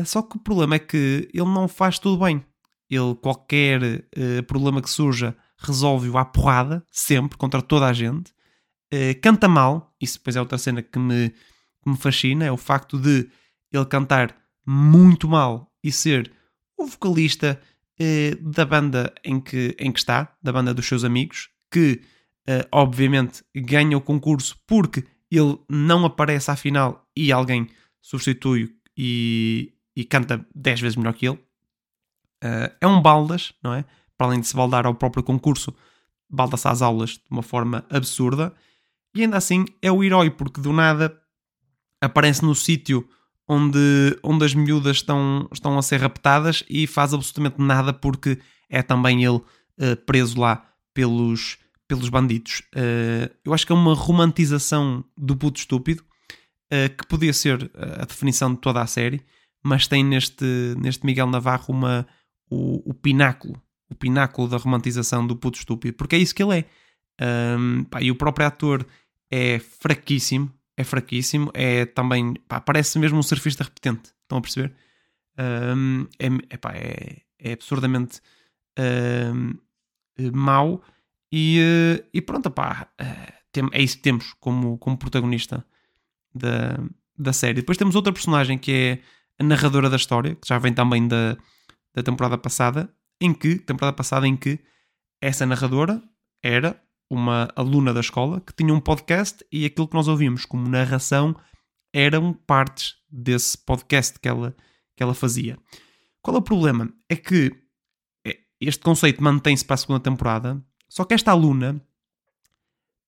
só 0.04 0.22
que 0.22 0.36
o 0.36 0.40
problema 0.40 0.74
é 0.74 0.78
que 0.78 1.28
ele 1.32 1.44
não 1.48 1.68
faz 1.68 1.98
tudo 1.98 2.24
bem. 2.24 2.44
Ele, 2.88 3.14
qualquer 3.14 4.04
problema 4.46 4.82
que 4.82 4.90
surja, 4.90 5.36
resolve-o 5.56 6.18
à 6.18 6.24
porrada, 6.24 6.84
sempre, 6.90 7.38
contra 7.38 7.62
toda 7.62 7.86
a 7.86 7.92
gente. 7.92 8.32
Canta 9.22 9.46
mal, 9.46 9.94
isso 10.00 10.18
depois 10.18 10.34
é 10.34 10.40
outra 10.40 10.58
cena 10.58 10.82
que 10.82 10.98
me, 10.98 11.30
que 11.30 11.88
me 11.88 11.96
fascina, 11.96 12.44
é 12.44 12.50
o 12.50 12.56
facto 12.56 12.98
de 12.98 13.30
ele 13.72 13.86
cantar 13.86 14.36
muito 14.66 15.28
mal 15.28 15.72
e 15.82 15.92
ser 15.92 16.32
o 16.76 16.86
vocalista 16.86 17.60
da 18.40 18.64
banda 18.64 19.12
em 19.25 19.40
que, 19.40 19.76
em 19.78 19.92
que 19.92 19.99
está, 19.99 20.35
da 20.42 20.52
banda 20.52 20.73
dos 20.73 20.87
seus 20.87 21.04
amigos, 21.04 21.50
que 21.71 22.00
uh, 22.49 22.66
obviamente 22.73 23.45
ganha 23.54 23.97
o 23.97 24.00
concurso 24.00 24.57
porque 24.66 25.04
ele 25.30 25.59
não 25.69 26.04
aparece 26.04 26.50
à 26.50 26.57
final 26.57 27.07
e 27.14 27.30
alguém 27.30 27.69
substitui 28.00 28.75
e, 28.97 29.73
e 29.95 30.04
canta 30.04 30.45
10 30.54 30.80
vezes 30.80 30.97
melhor 30.97 31.14
que 31.14 31.28
ele. 31.28 31.38
é 32.80 32.87
um 32.87 33.00
baldas, 33.00 33.52
não 33.62 33.75
é? 33.75 33.85
para 34.21 34.26
além 34.26 34.40
de 34.40 34.49
se 34.49 34.54
baldar 34.54 34.85
ao 34.85 34.95
próprio 34.95 35.23
concurso, 35.23 35.75
balda-se 36.28 36.69
às 36.69 36.83
aulas 36.83 37.12
de 37.12 37.25
uma 37.30 37.42
forma 37.42 37.87
absurda. 37.88 38.54
E 39.14 39.23
ainda 39.23 39.38
assim 39.38 39.64
é 39.80 39.90
o 39.90 40.04
herói, 40.04 40.28
porque 40.28 40.61
do 40.61 40.75
nada 40.75 41.19
aparece 42.02 42.45
no 42.45 42.54
sítio 42.54 43.09
onde, 43.50 44.16
onde 44.23 44.45
as 44.45 44.54
miúdas 44.54 44.99
estão, 44.99 45.49
estão 45.52 45.76
a 45.76 45.83
ser 45.83 46.00
raptadas 46.00 46.62
e 46.71 46.87
faz 46.87 47.12
absolutamente 47.12 47.61
nada 47.61 47.92
porque 47.92 48.38
é 48.69 48.80
também 48.80 49.25
ele 49.25 49.38
uh, 49.38 49.97
preso 50.07 50.38
lá 50.38 50.64
pelos, 50.95 51.59
pelos 51.88 52.09
bandidos. 52.09 52.62
Uh, 52.75 53.35
eu 53.45 53.52
acho 53.52 53.66
que 53.66 53.73
é 53.73 53.75
uma 53.75 53.95
romantização 53.95 55.04
do 55.19 55.37
puto 55.37 55.59
estúpido 55.59 56.04
uh, 56.73 56.97
que 56.97 57.04
podia 57.09 57.33
ser 57.33 57.71
a 57.75 58.04
definição 58.04 58.54
de 58.54 58.61
toda 58.61 58.80
a 58.80 58.87
série, 58.87 59.21
mas 59.64 59.88
tem 59.88 60.04
neste, 60.04 60.45
neste 60.78 61.04
Miguel 61.04 61.26
Navarro 61.26 61.75
uma, 61.75 62.07
o, 62.49 62.90
o 62.90 62.95
pináculo 62.95 63.61
o 63.90 63.95
pináculo 63.95 64.47
da 64.47 64.57
romantização 64.57 65.26
do 65.26 65.35
puto 65.35 65.59
estúpido, 65.59 65.97
porque 65.97 66.14
é 66.14 66.19
isso 66.19 66.33
que 66.33 66.42
ele 66.42 66.61
é. 66.61 67.57
Um, 67.59 67.83
pá, 67.85 68.00
e 68.00 68.11
o 68.11 68.14
próprio 68.14 68.47
ator 68.47 68.87
é 69.30 69.59
fraquíssimo, 69.59 70.50
é 70.80 70.84
fraquíssimo, 70.84 71.50
é 71.54 71.84
também, 71.84 72.34
pá, 72.49 72.60
parece 72.60 72.99
mesmo 72.99 73.18
um 73.18 73.22
surfista 73.22 73.64
repetente, 73.64 74.12
estão 74.22 74.38
a 74.38 74.40
perceber? 74.40 74.75
Um, 75.38 76.06
é, 76.18 76.26
é, 76.75 77.22
é, 77.38 77.52
absurdamente 77.52 78.20
um, 78.78 79.58
mau 80.32 80.82
e, 81.32 81.60
uh, 81.60 82.06
e 82.12 82.20
pronto, 82.20 82.50
pá, 82.50 82.88
uh, 83.00 83.68
é 83.72 83.82
isso 83.82 83.96
que 83.96 84.02
temos 84.02 84.34
como, 84.40 84.78
como 84.78 84.96
protagonista 84.99 85.64
da, 86.34 86.78
da 87.16 87.32
série. 87.32 87.54
Depois 87.54 87.78
temos 87.78 87.94
outra 87.94 88.12
personagem 88.12 88.58
que 88.58 88.72
é 88.72 88.99
a 89.38 89.44
narradora 89.44 89.90
da 89.90 89.96
história, 89.96 90.34
que 90.34 90.49
já 90.49 90.58
vem 90.58 90.72
também 90.72 91.06
da, 91.06 91.37
da 91.94 92.02
temporada 92.02 92.38
passada, 92.38 92.92
em 93.20 93.34
que, 93.34 93.58
temporada 93.58 93.94
passada, 93.94 94.26
em 94.26 94.37
que 94.37 94.58
essa 95.20 95.44
narradora 95.44 96.02
era 96.42 96.80
uma 97.10 97.48
aluna 97.56 97.92
da 97.92 98.00
escola 98.00 98.40
que 98.40 98.54
tinha 98.54 98.72
um 98.72 98.80
podcast 98.80 99.44
e 99.52 99.66
aquilo 99.66 99.88
que 99.88 99.94
nós 99.94 100.08
ouvimos 100.08 100.44
como 100.44 100.68
narração 100.68 101.36
eram 101.92 102.32
partes 102.32 102.94
desse 103.10 103.58
podcast 103.58 104.18
que 104.18 104.28
ela, 104.28 104.54
que 104.96 105.02
ela 105.02 105.12
fazia. 105.12 105.58
Qual 106.22 106.36
é 106.36 106.38
o 106.38 106.42
problema? 106.42 106.88
É 107.08 107.16
que 107.16 107.52
é, 108.24 108.38
este 108.60 108.82
conceito 108.82 109.22
mantém-se 109.22 109.64
para 109.64 109.74
a 109.74 109.78
segunda 109.78 110.00
temporada, 110.00 110.62
só 110.88 111.04
que 111.04 111.14
esta 111.14 111.32
aluna 111.32 111.84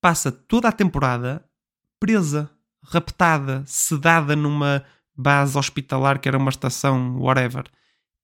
passa 0.01 0.31
toda 0.31 0.67
a 0.67 0.71
temporada 0.71 1.43
presa, 1.99 2.51
raptada, 2.83 3.63
sedada 3.65 4.35
numa 4.35 4.83
base 5.15 5.57
hospitalar 5.57 6.19
que 6.19 6.27
era 6.27 6.37
uma 6.37 6.49
estação, 6.49 7.17
whatever 7.17 7.63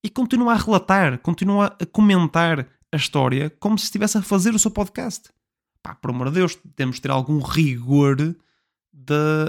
e 0.04 0.10
continua 0.10 0.54
a 0.54 0.58
relatar, 0.58 1.20
continua 1.20 1.76
a 1.80 1.86
comentar 1.86 2.68
a 2.92 2.96
história 2.96 3.50
como 3.60 3.78
se 3.78 3.86
estivesse 3.86 4.18
a 4.18 4.22
fazer 4.22 4.54
o 4.54 4.60
seu 4.60 4.72
podcast. 4.72 5.30
Pá, 5.82 5.96
por 5.96 6.12
amor 6.12 6.28
de 6.28 6.36
Deus, 6.36 6.58
temos 6.76 6.98
de 6.98 7.04
ter 7.04 7.12
algum 7.12 7.40
rigor 7.40 8.16
de, 8.16 8.36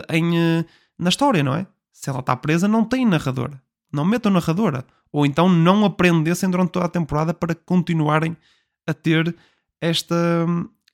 em, 0.09 0.39
eh, 0.39 0.65
na 0.99 1.09
história, 1.09 1.43
não 1.43 1.55
é? 1.55 1.67
Se 1.93 2.09
ela 2.09 2.21
está 2.21 2.37
presa, 2.37 2.69
não 2.69 2.85
tem 2.85 3.05
narradora. 3.05 3.61
Não 3.93 4.05
metam 4.05 4.33
narradora. 4.33 4.85
Ou 5.13 5.27
então 5.27 5.49
não 5.49 5.85
aprendessem 5.85 6.49
durante 6.49 6.71
toda 6.71 6.87
a 6.87 6.89
temporada 6.89 7.35
para 7.35 7.55
continuarem 7.55 8.37
a 8.87 8.95
ter 8.95 9.35
esta, 9.81 10.47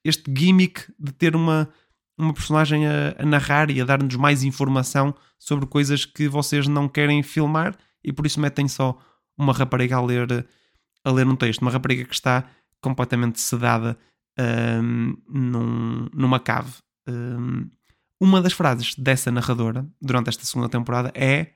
este 0.02 0.32
gimmick 0.34 0.92
de 0.98 1.12
ter 1.12 1.36
uma, 1.36 1.68
uma 2.16 2.32
personagem 2.32 2.86
a, 2.86 3.14
a 3.18 3.26
narrar 3.26 3.70
e 3.70 3.80
a 3.80 3.84
dar-nos 3.84 4.16
mais 4.16 4.42
informação 4.42 5.14
sobre 5.38 5.66
coisas 5.66 6.04
que 6.04 6.28
vocês 6.28 6.66
não 6.66 6.88
querem 6.88 7.22
filmar 7.22 7.76
e 8.02 8.12
por 8.12 8.24
isso 8.24 8.40
metem 8.40 8.68
só 8.68 8.96
uma 9.36 9.52
rapariga 9.52 9.96
a 9.96 10.02
ler, 10.02 10.46
a 11.04 11.10
ler 11.10 11.26
um 11.26 11.36
texto, 11.36 11.60
uma 11.60 11.70
rapariga 11.70 12.04
que 12.04 12.14
está 12.14 12.44
completamente 12.80 13.40
sedada 13.40 13.98
um, 14.38 15.16
num, 15.28 16.08
numa 16.12 16.40
cave. 16.40 16.72
Um, 17.08 17.68
uma 18.20 18.40
das 18.40 18.52
frases 18.52 18.94
dessa 18.94 19.30
narradora 19.30 19.86
durante 20.00 20.28
esta 20.28 20.44
segunda 20.44 20.68
temporada 20.68 21.12
é: 21.14 21.52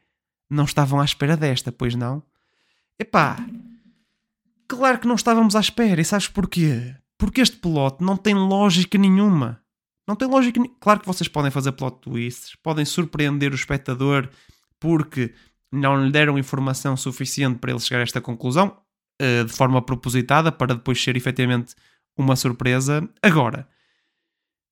Não 0.48 0.64
estavam 0.64 1.00
à 1.00 1.04
espera 1.04 1.36
desta, 1.36 1.72
pois 1.72 1.94
não? 1.94 2.22
Epá, 2.98 3.36
claro 4.68 4.98
que 4.98 5.08
não 5.08 5.14
estávamos 5.14 5.56
à 5.56 5.60
espera, 5.60 6.00
e 6.00 6.04
sabes 6.04 6.28
porquê? 6.28 6.94
Porque 7.16 7.40
este 7.40 7.56
plot 7.56 8.02
não 8.02 8.16
tem 8.16 8.34
lógica 8.34 8.96
nenhuma. 8.98 9.60
Não 10.06 10.16
tem 10.16 10.28
lógica. 10.28 10.60
Claro 10.80 11.00
que 11.00 11.06
vocês 11.06 11.28
podem 11.28 11.50
fazer 11.50 11.72
plot 11.72 12.00
twists, 12.00 12.56
podem 12.62 12.84
surpreender 12.84 13.52
o 13.52 13.54
espectador 13.54 14.28
porque 14.78 15.32
não 15.70 16.04
lhe 16.04 16.10
deram 16.10 16.38
informação 16.38 16.96
suficiente 16.96 17.58
para 17.58 17.70
ele 17.70 17.80
chegar 17.80 18.00
a 18.00 18.02
esta 18.02 18.20
conclusão, 18.20 18.76
uh, 19.22 19.44
de 19.44 19.52
forma 19.52 19.80
propositada, 19.80 20.50
para 20.50 20.74
depois 20.74 21.02
ser 21.02 21.16
efetivamente 21.16 21.74
uma 22.16 22.36
surpresa. 22.36 23.08
Agora, 23.22 23.68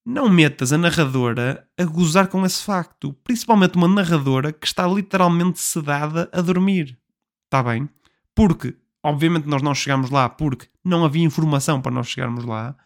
não 0.04 0.28
metas 0.28 0.72
a 0.72 0.78
narradora 0.78 1.68
a 1.78 1.84
gozar 1.84 2.28
com 2.28 2.44
esse 2.46 2.62
facto, 2.62 3.12
principalmente 3.24 3.76
uma 3.76 3.88
narradora 3.88 4.52
que 4.52 4.66
está 4.66 4.86
literalmente 4.86 5.60
sedada 5.60 6.30
a 6.32 6.40
dormir. 6.40 6.98
Está 7.44 7.62
bem? 7.62 7.88
Porque, 8.34 8.74
obviamente, 9.02 9.46
nós 9.46 9.60
não 9.60 9.74
chegamos 9.74 10.10
lá 10.10 10.28
porque 10.28 10.66
não 10.84 11.04
havia 11.04 11.24
informação 11.24 11.82
para 11.82 11.92
nós 11.92 12.08
chegarmos 12.08 12.44
lá, 12.44 12.76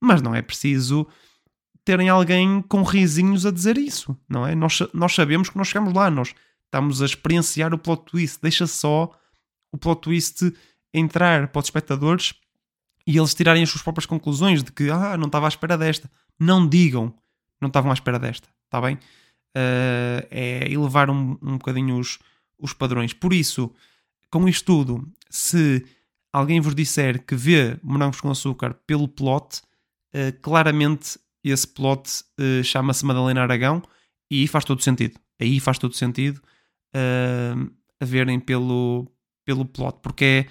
mas 0.00 0.22
não 0.22 0.34
é 0.34 0.40
preciso 0.40 1.06
terem 1.84 2.08
alguém 2.08 2.62
com 2.62 2.82
risinhos 2.82 3.44
a 3.44 3.50
dizer 3.50 3.76
isso, 3.76 4.16
não 4.28 4.46
é? 4.46 4.54
Nós, 4.54 4.78
nós 4.94 5.14
sabemos 5.14 5.48
que 5.50 5.58
nós 5.58 5.68
chegamos 5.68 5.92
lá, 5.92 6.10
nós 6.10 6.34
estamos 6.64 7.02
a 7.02 7.06
experienciar 7.06 7.74
o 7.74 7.78
plot 7.78 8.04
twist. 8.04 8.38
Deixa 8.40 8.66
só 8.66 9.10
o 9.72 9.78
plot 9.78 10.02
twist 10.02 10.54
entrar 10.94 11.48
para 11.48 11.60
os 11.60 11.66
espectadores 11.66 12.34
e 13.06 13.16
eles 13.16 13.34
tirarem 13.34 13.62
as 13.62 13.70
suas 13.70 13.82
próprias 13.82 14.06
conclusões 14.06 14.62
de 14.62 14.72
que 14.72 14.90
ah, 14.90 15.16
não 15.16 15.26
estava 15.26 15.46
à 15.46 15.48
espera 15.48 15.76
desta. 15.76 16.10
Não 16.38 16.66
digam, 16.66 17.14
não 17.60 17.68
estavam 17.68 17.90
à 17.90 17.94
espera 17.94 18.18
desta, 18.18 18.48
está 18.64 18.80
bem? 18.80 18.94
Uh, 19.56 20.22
é 20.30 20.70
elevar 20.70 21.10
um, 21.10 21.36
um 21.42 21.58
bocadinho 21.58 21.98
os, 21.98 22.18
os 22.58 22.72
padrões. 22.72 23.12
Por 23.12 23.32
isso, 23.32 23.72
com 24.30 24.48
isto 24.48 24.64
tudo, 24.64 25.08
se 25.28 25.84
alguém 26.32 26.60
vos 26.60 26.74
disser 26.74 27.24
que 27.24 27.34
vê 27.34 27.76
morangos 27.82 28.20
com 28.20 28.30
açúcar 28.30 28.74
pelo 28.86 29.08
plot, 29.08 29.60
uh, 30.14 30.32
claramente 30.40 31.18
esse 31.42 31.66
plot 31.66 32.22
uh, 32.38 32.62
chama-se 32.62 33.04
Madalena 33.04 33.42
Aragão 33.42 33.82
e 34.30 34.46
faz 34.46 34.64
todo 34.64 34.82
sentido. 34.82 35.18
Aí 35.40 35.58
faz 35.58 35.78
todo 35.78 35.94
sentido 35.94 36.40
uh, 36.94 37.70
a 38.00 38.04
verem 38.04 38.38
pelo, 38.38 39.10
pelo 39.44 39.64
plot, 39.64 39.98
porque 40.02 40.24
é, 40.24 40.46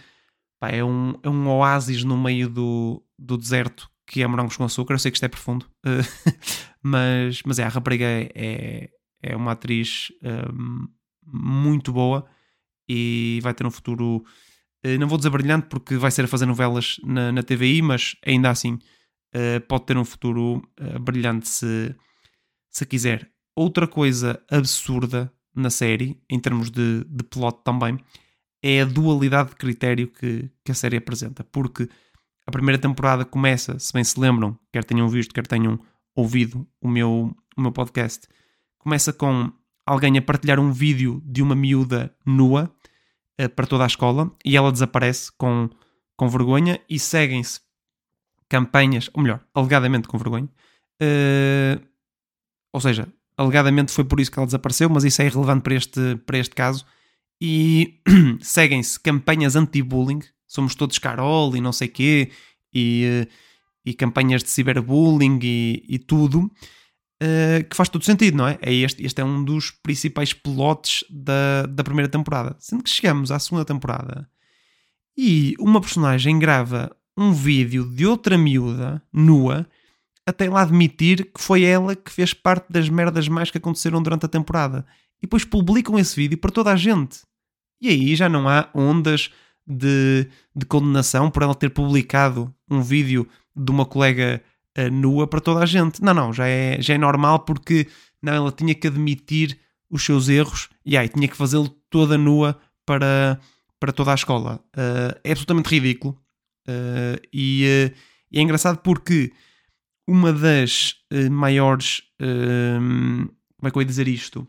pá, 0.60 0.70
é, 0.70 0.84
um, 0.84 1.13
é 1.24 1.30
um 1.30 1.48
oásis 1.48 2.04
no 2.04 2.18
meio 2.18 2.50
do, 2.50 3.04
do 3.18 3.38
deserto 3.38 3.89
que 4.10 4.24
é 4.24 4.28
morangos 4.28 4.58
com 4.58 4.63
açúcar. 4.63 4.96
Eu 4.96 5.00
sei 5.00 5.12
que 5.12 5.18
isto 5.18 5.25
é 5.25 5.30
profundo, 5.30 5.66
uh, 5.86 6.34
mas, 6.82 7.42
mas 7.46 7.60
é, 7.60 7.63
a 7.63 7.70
rapariga 7.70 8.06
é, 8.06 8.89
é, 9.22 9.36
uma 9.36 9.51
atriz 9.51 10.12
uh, 10.24 10.89
muito 11.25 11.94
boa 11.94 12.25
e 12.88 13.39
vai 13.44 13.54
ter 13.54 13.66
um 13.66 13.72
futuro. 13.72 14.25
Uh, 14.84 14.98
não 15.00 15.08
vou 15.08 15.18
dizer 15.18 15.30
brilhante 15.30 15.68
porque 15.68 15.96
vai 15.96 16.10
ser 16.10 16.25
a 16.25 16.28
fazer 16.28 16.48
novelas 16.48 16.98
na, 17.04 17.32
na 17.32 17.44
TVI, 17.44 17.82
mas 17.82 18.16
ainda 18.25 18.50
assim 18.50 18.80
pode 19.68 19.86
ter 19.86 19.96
um 19.96 20.04
futuro 20.04 20.60
brilhante 21.01 21.48
se, 21.48 21.96
se 22.68 22.84
quiser. 22.84 23.32
Outra 23.56 23.88
coisa 23.88 24.42
absurda 24.50 25.32
na 25.56 25.70
série, 25.70 26.20
em 26.28 26.39
termos 26.39 26.72
de, 26.72 27.04
de 27.04 27.24
plot 27.25 27.60
também, 27.63 28.00
é 28.62 28.82
a 28.82 28.86
dualidade 28.86 29.50
de 29.50 29.56
critério 29.56 30.08
que, 30.08 30.50
que 30.63 30.72
a 30.72 30.75
série 30.75 30.98
apresenta. 30.98 31.44
Porque 31.44 31.89
a 32.46 32.51
primeira 32.51 32.80
temporada 32.80 33.24
começa, 33.25 33.78
se 33.80 33.94
bem 33.94 34.04
se 34.04 34.20
lembram, 34.20 34.58
quer 34.72 34.84
tenham 34.84 35.08
visto, 35.08 35.34
quer 35.34 35.46
tenham 35.46 35.80
ouvido 36.16 36.68
o 36.82 36.88
meu, 36.88 37.36
o 37.56 37.62
meu 37.62 37.72
podcast. 37.72 38.28
Começa 38.80 39.13
com 39.13 39.51
alguém 39.86 40.18
a 40.18 40.22
partilhar 40.22 40.60
um 40.60 40.72
vídeo 40.72 41.22
de 41.25 41.42
uma 41.42 41.56
miúda 41.56 42.13
nua 42.25 42.72
uh, 43.39 43.50
para 43.50 43.68
toda 43.68 43.84
a 43.84 43.88
escola 43.88 44.32
e 44.44 44.58
ela 44.58 44.72
desaparece 44.72 45.32
com, 45.38 45.70
com 46.18 46.28
vergonha 46.28 46.80
e 46.89 47.00
seguem-se 47.00 47.62
campanhas, 48.50 49.10
ou 49.13 49.22
melhor, 49.22 49.42
alegadamente 49.54 50.08
com 50.08 50.18
vergonha. 50.18 50.50
Uh, 51.01 51.80
ou 52.74 52.82
seja, 52.82 53.08
alegadamente 53.38 53.92
foi 53.92 54.04
por 54.04 54.20
isso 54.20 54.32
que 54.32 54.39
ela 54.39 54.46
desapareceu, 54.46 54.89
mas 54.89 55.04
isso 55.04 55.22
é 55.22 55.25
irrelevante 55.25 55.62
para 55.62 55.75
este, 55.75 56.16
para 56.25 56.38
este 56.38 56.56
caso. 56.56 56.86
E 57.41 58.01
seguem-se 58.41 59.00
campanhas 59.00 59.55
anti-bullying, 59.55 60.22
somos 60.48 60.75
todos 60.75 61.00
Carol 61.00 61.55
e 61.55 61.62
não 61.62 61.72
sei 61.72 61.88
quê, 61.88 62.31
e, 62.74 63.27
e 63.86 63.93
campanhas 63.93 64.43
de 64.43 64.50
ciberbullying 64.50 65.39
e, 65.41 65.86
e 65.88 66.00
tudo, 66.00 66.51
uh, 67.22 67.63
que 67.69 67.75
faz 67.75 67.89
todo 67.89 68.03
sentido, 68.03 68.38
não 68.38 68.48
é? 68.48 68.58
é 68.62 68.74
este, 68.74 69.05
este 69.05 69.22
é 69.22 69.25
um 69.25 69.43
dos 69.43 69.72
principais 69.72 70.34
plots 70.34 71.03
da, 71.10 71.65
da 71.65 71.84
primeira 71.84 72.10
temporada. 72.10 72.55
Sendo 72.60 72.84
que 72.84 72.89
chegamos 72.89 73.31
à 73.31 73.39
segunda 73.39 73.63
temporada 73.63 74.29
e 75.22 75.53
uma 75.60 75.81
personagem 75.81 76.39
grava 76.39 76.96
um 77.17 77.34
vídeo 77.34 77.86
de 77.86 78.05
outra 78.05 78.38
miúda, 78.38 79.03
nua, 79.12 79.67
até 80.25 80.50
lá 80.50 80.62
admitir 80.62 81.25
que 81.25 81.41
foi 81.41 81.63
ela 81.63 81.93
que 81.93 82.10
fez 82.10 82.34
parte 82.34 82.72
das 82.72 82.88
merdas 82.88 83.27
mais 83.27 83.51
que 83.51 83.58
aconteceram 83.58 84.01
durante 84.01 84.25
a 84.25 84.29
temporada. 84.29 84.86
E 85.17 85.24
depois 85.24 85.43
publicam 85.43 86.00
esse 86.00 86.15
vídeo 86.15 86.38
para 86.38 86.51
toda 86.51 86.72
a 86.72 86.77
gente. 86.77 87.19
E 87.81 87.89
aí 87.89 88.15
já 88.15 88.27
não 88.27 88.48
há 88.48 88.69
ondas 88.74 89.31
de, 89.65 90.27
de 90.55 90.65
condenação 90.65 91.29
por 91.29 91.43
ela 91.43 91.55
ter 91.55 91.69
publicado 91.69 92.53
um 92.69 92.81
vídeo 92.81 93.27
de 93.55 93.71
uma 93.71 93.86
colega 93.86 94.41
uh, 94.77 94.91
nua 94.91 95.27
para 95.27 95.39
toda 95.39 95.62
a 95.62 95.65
gente. 95.65 96.01
Não, 96.01 96.13
não, 96.13 96.33
já 96.33 96.48
é, 96.48 96.81
já 96.81 96.95
é 96.95 96.98
normal 96.98 97.39
porque 97.39 97.88
não, 98.21 98.33
ela 98.33 98.51
tinha 98.51 98.74
que 98.74 98.88
admitir 98.88 99.59
os 99.89 100.03
seus 100.03 100.27
erros 100.27 100.69
e 100.86 100.98
aí 100.98 101.07
tinha 101.07 101.27
que 101.27 101.38
fazê-lo 101.38 101.69
toda 101.89 102.17
nua 102.17 102.59
para, 102.86 103.39
para 103.79 103.91
toda 103.91 104.12
a 104.12 104.15
escola. 104.15 104.59
Uh, 104.75 105.19
é 105.24 105.31
absolutamente 105.31 105.69
ridículo. 105.69 106.19
Uh, 106.67 107.19
e, 107.33 107.93
é 108.31 108.41
engraçado 108.41 108.79
porque 108.79 109.31
uma 110.07 110.31
das 110.33 110.95
maiores. 111.31 112.01
Uh, 112.21 113.27
como 113.57 113.67
é 113.67 113.71
que 113.71 113.77
eu 113.77 113.81
ia 113.81 113.88
dizer 113.88 114.07
isto? 114.07 114.48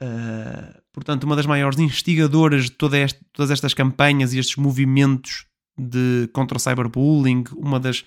Uh, 0.00 0.81
portanto, 0.92 1.24
uma 1.24 1.36
das 1.36 1.46
maiores 1.46 1.78
instigadoras 1.78 2.64
de 2.64 2.72
toda 2.72 2.98
este, 2.98 3.20
todas 3.32 3.50
estas 3.50 3.74
campanhas 3.74 4.32
e 4.32 4.38
estes 4.38 4.56
movimentos 4.56 5.46
de, 5.76 6.28
contra 6.32 6.56
o 6.56 6.60
cyberbullying, 6.60 7.44
uma 7.56 7.80
das, 7.80 8.04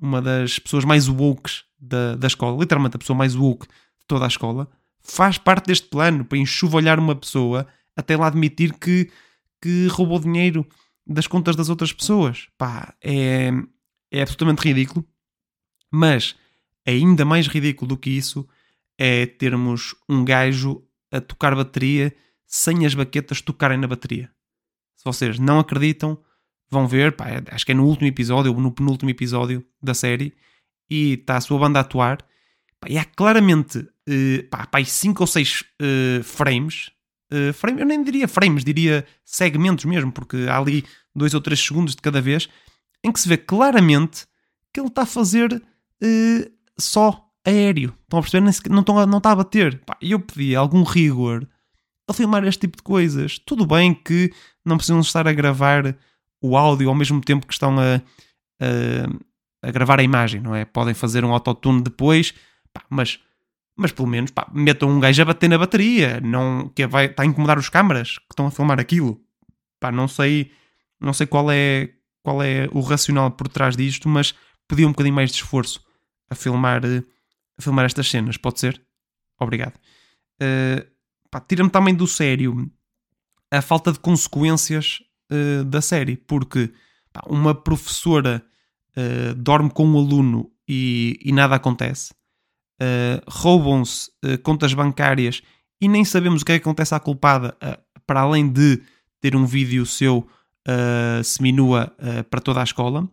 uma 0.00 0.20
das 0.20 0.58
pessoas 0.58 0.84
mais 0.84 1.08
woke 1.08 1.50
da, 1.78 2.16
da 2.16 2.26
escola, 2.26 2.58
literalmente 2.58 2.96
a 2.96 2.98
pessoa 2.98 3.16
mais 3.16 3.34
woke 3.34 3.66
de 3.66 4.06
toda 4.06 4.24
a 4.24 4.28
escola, 4.28 4.68
faz 5.00 5.38
parte 5.38 5.66
deste 5.66 5.88
plano 5.88 6.24
para 6.24 6.38
enxovalhar 6.38 6.98
uma 6.98 7.14
pessoa 7.14 7.66
até 7.96 8.16
lá 8.16 8.26
admitir 8.26 8.74
que, 8.74 9.10
que 9.60 9.86
roubou 9.88 10.20
dinheiro 10.20 10.66
das 11.06 11.26
contas 11.26 11.56
das 11.56 11.68
outras 11.68 11.92
pessoas. 11.92 12.48
Pá, 12.56 12.94
é, 13.02 13.50
é 14.10 14.22
absolutamente 14.22 14.62
ridículo. 14.62 15.04
Mas 15.90 16.36
ainda 16.86 17.24
mais 17.24 17.46
ridículo 17.46 17.88
do 17.88 17.96
que 17.96 18.10
isso 18.10 18.46
é 18.98 19.26
termos 19.26 19.94
um 20.08 20.24
gajo 20.24 20.82
a 21.10 21.20
tocar 21.20 21.54
bateria 21.54 22.14
sem 22.46 22.86
as 22.86 22.94
baquetas 22.94 23.40
tocarem 23.40 23.78
na 23.78 23.86
bateria. 23.86 24.30
Se 24.96 25.04
vocês 25.04 25.38
não 25.38 25.58
acreditam, 25.58 26.18
vão 26.70 26.86
ver, 26.86 27.12
pá, 27.12 27.26
acho 27.50 27.64
que 27.64 27.72
é 27.72 27.74
no 27.74 27.84
último 27.84 28.08
episódio 28.08 28.52
ou 28.52 28.60
no 28.60 28.72
penúltimo 28.72 29.10
episódio 29.10 29.64
da 29.82 29.94
série, 29.94 30.34
e 30.90 31.14
está 31.14 31.36
a 31.36 31.40
sua 31.40 31.58
banda 31.58 31.78
a 31.78 31.82
atuar, 31.82 32.18
pá, 32.80 32.88
e 32.88 32.98
há 32.98 33.04
claramente 33.04 33.78
uh, 33.78 34.48
pá, 34.50 34.66
pá, 34.66 34.84
cinco 34.84 35.22
ou 35.22 35.26
seis 35.26 35.62
uh, 35.80 36.22
frames, 36.22 36.90
uh, 37.32 37.52
frame, 37.52 37.80
eu 37.80 37.86
nem 37.86 38.02
diria 38.02 38.26
frames, 38.26 38.64
diria 38.64 39.06
segmentos 39.24 39.84
mesmo, 39.84 40.10
porque 40.10 40.46
há 40.48 40.58
ali 40.58 40.84
dois 41.14 41.34
ou 41.34 41.40
três 41.40 41.60
segundos 41.60 41.94
de 41.94 42.02
cada 42.02 42.20
vez, 42.20 42.48
em 43.04 43.12
que 43.12 43.20
se 43.20 43.28
vê 43.28 43.36
claramente 43.36 44.26
que 44.72 44.80
ele 44.80 44.88
está 44.88 45.02
a 45.02 45.06
fazer 45.06 45.52
uh, 45.52 46.52
só 46.78 47.27
aéreo. 47.48 47.94
Estão 48.04 48.18
a 48.18 48.22
perceber? 48.22 48.70
Não, 48.70 48.80
estão 48.80 48.98
a, 48.98 49.06
não 49.06 49.18
está 49.18 49.32
a 49.32 49.36
bater. 49.36 49.80
Eu 50.00 50.20
pedi 50.20 50.54
algum 50.54 50.82
rigor 50.82 51.46
a 52.08 52.12
filmar 52.12 52.44
este 52.44 52.60
tipo 52.60 52.76
de 52.76 52.82
coisas. 52.82 53.38
Tudo 53.38 53.66
bem 53.66 53.94
que 53.94 54.32
não 54.64 54.76
precisam 54.76 55.00
estar 55.00 55.26
a 55.26 55.32
gravar 55.32 55.94
o 56.40 56.56
áudio 56.56 56.88
ao 56.88 56.94
mesmo 56.94 57.20
tempo 57.20 57.46
que 57.46 57.52
estão 57.52 57.78
a, 57.78 57.96
a, 58.60 59.68
a 59.68 59.70
gravar 59.70 60.00
a 60.00 60.02
imagem, 60.02 60.40
não 60.40 60.54
é? 60.54 60.64
Podem 60.64 60.94
fazer 60.94 61.24
um 61.24 61.32
autotune 61.32 61.82
depois, 61.82 62.32
pá, 62.72 62.82
mas, 62.88 63.18
mas 63.76 63.92
pelo 63.92 64.08
menos 64.08 64.30
pá, 64.30 64.48
metam 64.52 64.88
um 64.88 65.00
gajo 65.00 65.20
a 65.20 65.24
bater 65.24 65.48
na 65.48 65.58
bateria, 65.58 66.20
não, 66.20 66.68
que 66.74 66.86
vai, 66.86 67.06
está 67.06 67.22
a 67.22 67.26
incomodar 67.26 67.58
os 67.58 67.68
câmaras 67.68 68.18
que 68.18 68.32
estão 68.32 68.46
a 68.46 68.50
filmar 68.50 68.78
aquilo. 68.78 69.20
Pá, 69.80 69.92
não 69.92 70.08
sei, 70.08 70.50
não 71.00 71.12
sei 71.12 71.26
qual 71.26 71.50
é, 71.50 71.90
qual 72.22 72.42
é 72.42 72.68
o 72.72 72.80
racional 72.80 73.30
por 73.30 73.48
trás 73.48 73.76
disto, 73.76 74.08
mas 74.08 74.34
pedi 74.66 74.84
um 74.84 74.90
bocadinho 74.90 75.14
mais 75.14 75.30
de 75.30 75.36
esforço 75.36 75.84
a 76.30 76.34
filmar, 76.34 76.84
eh, 76.84 77.02
filmar 77.60 77.84
estas 77.84 78.08
cenas, 78.10 78.36
pode 78.36 78.60
ser? 78.60 78.80
Obrigado. 79.38 79.74
Uh, 80.40 80.98
Tira-me 81.46 81.70
também 81.70 81.94
do 81.94 82.06
sério 82.06 82.70
a 83.50 83.62
falta 83.62 83.92
de 83.92 83.98
consequências 83.98 85.00
uh, 85.30 85.64
da 85.64 85.80
série, 85.80 86.16
porque 86.16 86.72
pá, 87.12 87.22
uma 87.26 87.54
professora 87.54 88.44
uh, 88.96 89.34
dorme 89.34 89.70
com 89.70 89.86
um 89.86 89.98
aluno 89.98 90.50
e, 90.68 91.18
e 91.22 91.32
nada 91.32 91.54
acontece, 91.54 92.12
roubam-se 93.26 94.10
contas 94.42 94.72
bancárias 94.74 95.42
e 95.80 95.88
nem 95.88 96.04
sabemos 96.04 96.42
o 96.42 96.44
que 96.44 96.52
é 96.52 96.58
que 96.58 96.62
acontece 96.62 96.94
à 96.94 97.00
culpada, 97.00 97.56
para 98.06 98.20
além 98.20 98.48
de 98.48 98.80
ter 99.18 99.34
um 99.34 99.46
vídeo 99.46 99.86
seu 99.86 100.18
uh, 100.68 101.24
seminua 101.24 101.90
para 102.30 102.40
toda 102.40 102.60
a 102.60 102.64
escola. 102.64 103.08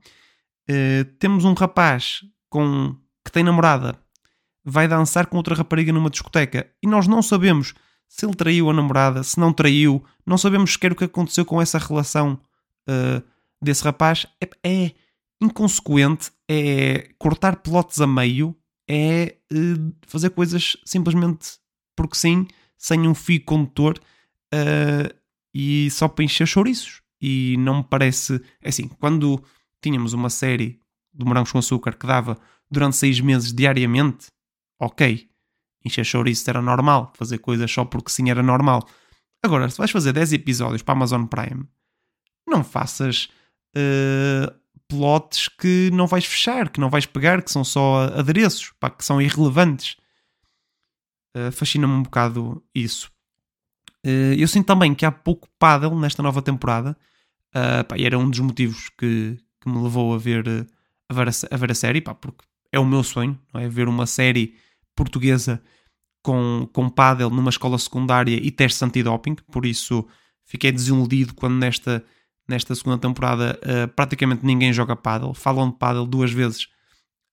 temos 1.17 1.45
um 1.45 1.53
rapaz 1.53 2.25
com 2.49 2.95
que 3.23 3.31
tem 3.31 3.41
namorada, 3.43 3.97
vai 4.65 4.87
dançar 4.87 5.27
com 5.27 5.37
outra 5.37 5.53
rapariga 5.53 5.93
numa 5.93 6.09
discoteca 6.09 6.67
e 6.81 6.87
nós 6.87 7.07
não 7.07 7.21
sabemos 7.21 7.75
se 8.07 8.25
ele 8.25 8.33
traiu 8.33 8.69
a 8.69 8.73
namorada, 8.73 9.23
se 9.23 9.39
não 9.39 9.53
traiu, 9.53 10.03
não 10.25 10.37
sabemos 10.37 10.73
sequer 10.73 10.91
o 10.91 10.95
que 10.95 11.03
aconteceu 11.03 11.45
com 11.45 11.61
essa 11.61 11.77
relação 11.77 12.39
uh, 12.89 13.23
desse 13.61 13.83
rapaz. 13.83 14.25
É, 14.41 14.49
é, 14.63 14.91
inconsequente, 15.41 16.31
é 16.47 17.09
cortar 17.17 17.57
plotes 17.57 17.99
a 17.99 18.07
meio, 18.07 18.55
é 18.87 19.35
uh, 19.51 19.95
fazer 20.07 20.29
coisas 20.31 20.77
simplesmente 20.85 21.59
porque 21.95 22.15
sim, 22.15 22.47
sem 22.77 23.07
um 23.07 23.15
fio 23.15 23.43
condutor 23.43 23.99
uh, 24.53 25.15
e 25.53 25.89
só 25.91 26.07
para 26.07 26.25
encher 26.25 26.47
chouriços. 26.47 27.01
E 27.21 27.55
não 27.59 27.77
me 27.77 27.83
parece. 27.83 28.41
É 28.61 28.69
assim, 28.69 28.87
quando 28.87 29.41
tínhamos 29.81 30.13
uma 30.13 30.29
série 30.29 30.79
de 31.13 31.25
Morangos 31.25 31.51
com 31.51 31.57
Açúcar 31.57 31.93
que 31.93 32.05
dava 32.05 32.37
durante 32.69 32.97
seis 32.97 33.19
meses 33.19 33.53
diariamente, 33.53 34.27
ok. 34.79 35.29
Encher 35.83 36.03
chouriço 36.03 36.49
era 36.49 36.61
normal, 36.61 37.13
fazer 37.15 37.37
coisas 37.37 37.71
só 37.71 37.85
porque 37.85 38.09
sim 38.09 38.29
era 38.29 38.41
normal. 38.41 38.87
Agora, 39.43 39.69
se 39.69 39.77
vais 39.77 39.91
fazer 39.91 40.11
10 40.13 40.33
episódios 40.33 40.81
para 40.81 40.93
a 40.93 40.97
Amazon 40.97 41.25
Prime, 41.25 41.67
não 42.47 42.63
faças 42.63 43.29
uh, 43.75 44.51
plots 44.87 45.47
que 45.47 45.91
não 45.93 46.07
vais 46.07 46.25
fechar, 46.25 46.69
que 46.69 46.79
não 46.79 46.89
vais 46.89 47.05
pegar, 47.05 47.43
que 47.43 47.51
são 47.51 47.63
só 47.63 48.05
adereços, 48.05 48.73
pá, 48.79 48.89
que 48.89 49.05
são 49.05 49.21
irrelevantes. 49.21 49.97
Uh, 51.37 51.51
Fascina-me 51.51 51.93
um 51.93 52.03
bocado 52.03 52.63
isso. 52.73 53.11
Uh, 54.03 54.33
eu 54.37 54.47
sinto 54.47 54.65
também 54.65 54.95
que 54.95 55.05
há 55.05 55.11
pouco 55.11 55.47
paddle 55.59 55.99
nesta 55.99 56.23
nova 56.23 56.41
temporada. 56.41 56.97
Pá, 57.87 57.97
e 57.97 58.05
era 58.05 58.19
um 58.19 58.29
dos 58.29 58.41
motivos 58.41 58.89
que, 58.89 59.39
que 59.61 59.69
me 59.69 59.81
levou 59.81 60.13
a 60.13 60.17
ver, 60.17 60.43
a 61.09 61.13
ver, 61.13 61.29
a, 61.29 61.31
a 61.51 61.57
ver 61.57 61.71
a 61.71 61.75
série, 61.75 62.01
pá, 62.01 62.13
porque 62.13 62.43
é 62.69 62.77
o 62.77 62.83
meu 62.83 63.01
sonho, 63.01 63.39
não 63.53 63.61
é? 63.61 63.69
Ver 63.69 63.87
uma 63.87 64.05
série 64.05 64.57
portuguesa 64.95 65.61
com, 66.25 66.67
com 66.73 66.89
paddle 66.89 67.29
numa 67.29 67.51
escola 67.51 67.77
secundária 67.77 68.35
e 68.35 68.49
testes 68.49 68.81
antidoping, 68.81 69.35
por 69.51 69.65
isso 69.65 70.07
fiquei 70.43 70.71
desiludido 70.71 71.35
quando 71.35 71.55
nesta, 71.55 72.03
nesta 72.47 72.73
segunda 72.73 72.97
temporada 72.97 73.59
uh, 73.61 73.87
praticamente 73.89 74.43
ninguém 74.43 74.73
joga 74.73 74.95
paddle, 74.95 75.35
falam 75.35 75.69
de 75.69 75.77
paddle 75.77 76.07
duas 76.07 76.31
vezes 76.31 76.63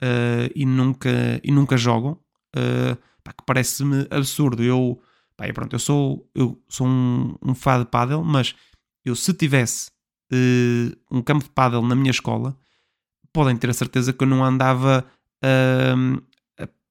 uh, 0.02 0.50
e, 0.54 0.66
nunca, 0.66 1.40
e 1.42 1.50
nunca 1.50 1.76
jogam, 1.78 2.18
uh, 2.56 2.96
pá, 3.24 3.32
que 3.32 3.44
parece-me 3.46 4.06
absurdo. 4.10 4.62
Eu, 4.62 5.00
pá, 5.38 5.50
pronto, 5.54 5.74
eu 5.74 5.78
sou, 5.78 6.28
eu 6.34 6.62
sou 6.68 6.86
um, 6.86 7.34
um 7.42 7.54
fã 7.54 7.78
de 7.78 7.86
paddle, 7.86 8.22
mas 8.22 8.54
eu 9.04 9.16
se 9.16 9.32
tivesse 9.32 9.90
um 11.10 11.20
campo 11.20 11.44
de 11.44 11.50
paddle 11.50 11.86
na 11.86 11.94
minha 11.94 12.10
escola, 12.10 12.56
podem 13.34 13.54
ter 13.54 13.68
a 13.68 13.74
certeza 13.74 14.14
que 14.14 14.24
eu 14.24 14.26
não 14.26 14.42
andava 14.42 15.06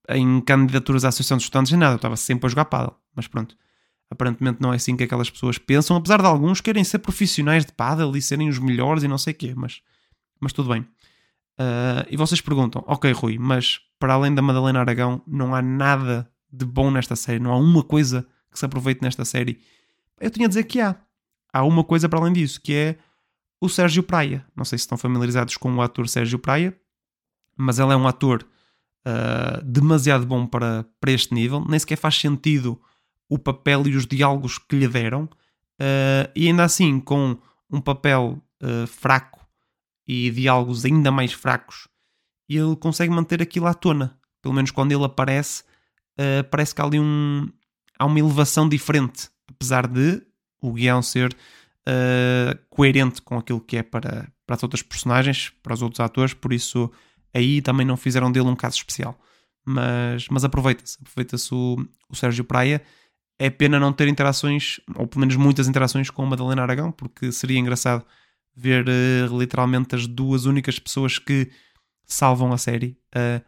em 0.09 0.41
candidaturas 0.41 1.05
à 1.05 1.09
Associação 1.09 1.37
de 1.37 1.43
Estudantes 1.43 1.71
nem 1.71 1.79
nada, 1.79 1.93
eu 1.93 1.97
estava 1.97 2.15
sempre 2.15 2.47
a 2.47 2.49
jogar 2.49 2.65
paddle, 2.65 2.95
mas 3.15 3.27
pronto. 3.27 3.55
Aparentemente 4.09 4.61
não 4.61 4.73
é 4.73 4.75
assim 4.75 4.97
que 4.97 5.03
aquelas 5.03 5.29
pessoas 5.29 5.57
pensam, 5.57 5.95
apesar 5.95 6.19
de 6.19 6.27
alguns 6.27 6.59
querem 6.59 6.83
ser 6.83 6.99
profissionais 6.99 7.65
de 7.65 7.71
paddle 7.71 8.15
e 8.17 8.21
serem 8.21 8.49
os 8.49 8.59
melhores 8.59 9.03
e 9.03 9.07
não 9.07 9.17
sei 9.17 9.33
o 9.33 9.35
quê, 9.35 9.53
mas, 9.55 9.81
mas 10.39 10.51
tudo 10.51 10.69
bem. 10.69 10.81
Uh, 10.81 12.03
e 12.09 12.17
vocês 12.17 12.41
perguntam, 12.41 12.83
ok, 12.87 13.11
Rui, 13.13 13.37
mas 13.37 13.79
para 13.99 14.15
além 14.15 14.33
da 14.33 14.41
Madalena 14.41 14.79
Aragão, 14.79 15.21
não 15.25 15.55
há 15.55 15.61
nada 15.61 16.29
de 16.51 16.65
bom 16.65 16.91
nesta 16.91 17.15
série, 17.15 17.39
não 17.39 17.53
há 17.53 17.57
uma 17.57 17.83
coisa 17.83 18.27
que 18.51 18.59
se 18.59 18.65
aproveite 18.65 19.01
nesta 19.01 19.23
série. 19.23 19.61
Eu 20.19 20.29
tinha 20.29 20.45
a 20.45 20.49
dizer 20.49 20.63
que 20.65 20.81
há. 20.81 20.95
Há 21.53 21.63
uma 21.63 21.83
coisa 21.83 22.07
para 22.07 22.19
além 22.19 22.33
disso, 22.33 22.61
que 22.61 22.73
é 22.73 22.97
o 23.59 23.69
Sérgio 23.69 24.03
Praia. 24.03 24.45
Não 24.55 24.65
sei 24.65 24.77
se 24.77 24.83
estão 24.83 24.97
familiarizados 24.97 25.57
com 25.57 25.73
o 25.73 25.81
ator 25.81 26.07
Sérgio 26.07 26.39
Praia, 26.39 26.75
mas 27.55 27.77
ele 27.77 27.93
é 27.93 27.95
um 27.95 28.07
ator 28.07 28.45
uh, 29.05 29.63
demasiado 29.63 30.25
bom 30.25 30.45
para, 30.45 30.85
para 30.99 31.11
este 31.11 31.33
nível. 31.33 31.63
Nem 31.67 31.79
sequer 31.79 31.97
faz 31.97 32.15
sentido 32.15 32.79
o 33.29 33.37
papel 33.37 33.87
e 33.87 33.95
os 33.95 34.05
diálogos 34.05 34.57
que 34.57 34.75
lhe 34.75 34.87
deram. 34.87 35.23
Uh, 35.79 36.29
e 36.35 36.47
ainda 36.47 36.63
assim, 36.63 36.99
com 36.99 37.37
um 37.69 37.81
papel 37.81 38.41
uh, 38.61 38.87
fraco 38.87 39.45
e 40.07 40.29
diálogos 40.31 40.85
ainda 40.85 41.11
mais 41.11 41.33
fracos, 41.33 41.87
ele 42.49 42.75
consegue 42.75 43.13
manter 43.13 43.41
aquilo 43.41 43.67
à 43.67 43.73
tona. 43.73 44.19
Pelo 44.41 44.53
menos 44.53 44.71
quando 44.71 44.91
ele 44.91 45.05
aparece, 45.05 45.63
parece 46.49 46.73
que 46.75 46.81
há 46.81 46.83
ali 46.83 46.99
um, 46.99 47.47
há 47.97 48.05
uma 48.05 48.19
elevação 48.19 48.67
diferente, 48.67 49.29
apesar 49.47 49.87
de 49.87 50.21
o 50.59 50.73
guião 50.73 51.01
ser 51.01 51.33
coerente 52.69 53.21
com 53.21 53.37
aquilo 53.37 53.61
que 53.61 53.77
é 53.77 53.83
para, 53.83 54.27
para 54.45 54.55
as 54.55 54.63
outras 54.63 54.81
personagens, 54.81 55.53
para 55.63 55.75
os 55.75 55.81
outros 55.81 56.01
atores, 56.01 56.33
por 56.33 56.51
isso 56.51 56.91
aí 57.33 57.61
também 57.61 57.85
não 57.85 57.97
fizeram 57.97 58.31
dele 58.31 58.47
um 58.47 58.55
caso 58.55 58.77
especial. 58.77 59.19
Mas, 59.65 60.27
mas 60.29 60.43
aproveita-se, 60.43 60.97
aproveita-se 61.01 61.53
o, 61.53 61.77
o 62.09 62.15
Sérgio 62.15 62.43
Praia. 62.43 62.81
É 63.39 63.49
pena 63.49 63.79
não 63.79 63.91
ter 63.91 64.07
interações, 64.07 64.79
ou 64.95 65.07
pelo 65.07 65.21
menos 65.21 65.35
muitas 65.35 65.67
interações 65.67 66.09
com 66.09 66.23
a 66.23 66.25
Madalena 66.25 66.61
Aragão, 66.61 66.91
porque 66.91 67.31
seria 67.31 67.59
engraçado 67.59 68.05
ver 68.55 68.85
uh, 68.87 69.39
literalmente 69.39 69.95
as 69.95 70.05
duas 70.05 70.45
únicas 70.45 70.77
pessoas 70.77 71.17
que 71.17 71.49
salvam 72.05 72.51
a 72.51 72.57
série 72.57 72.97
a 73.15 73.41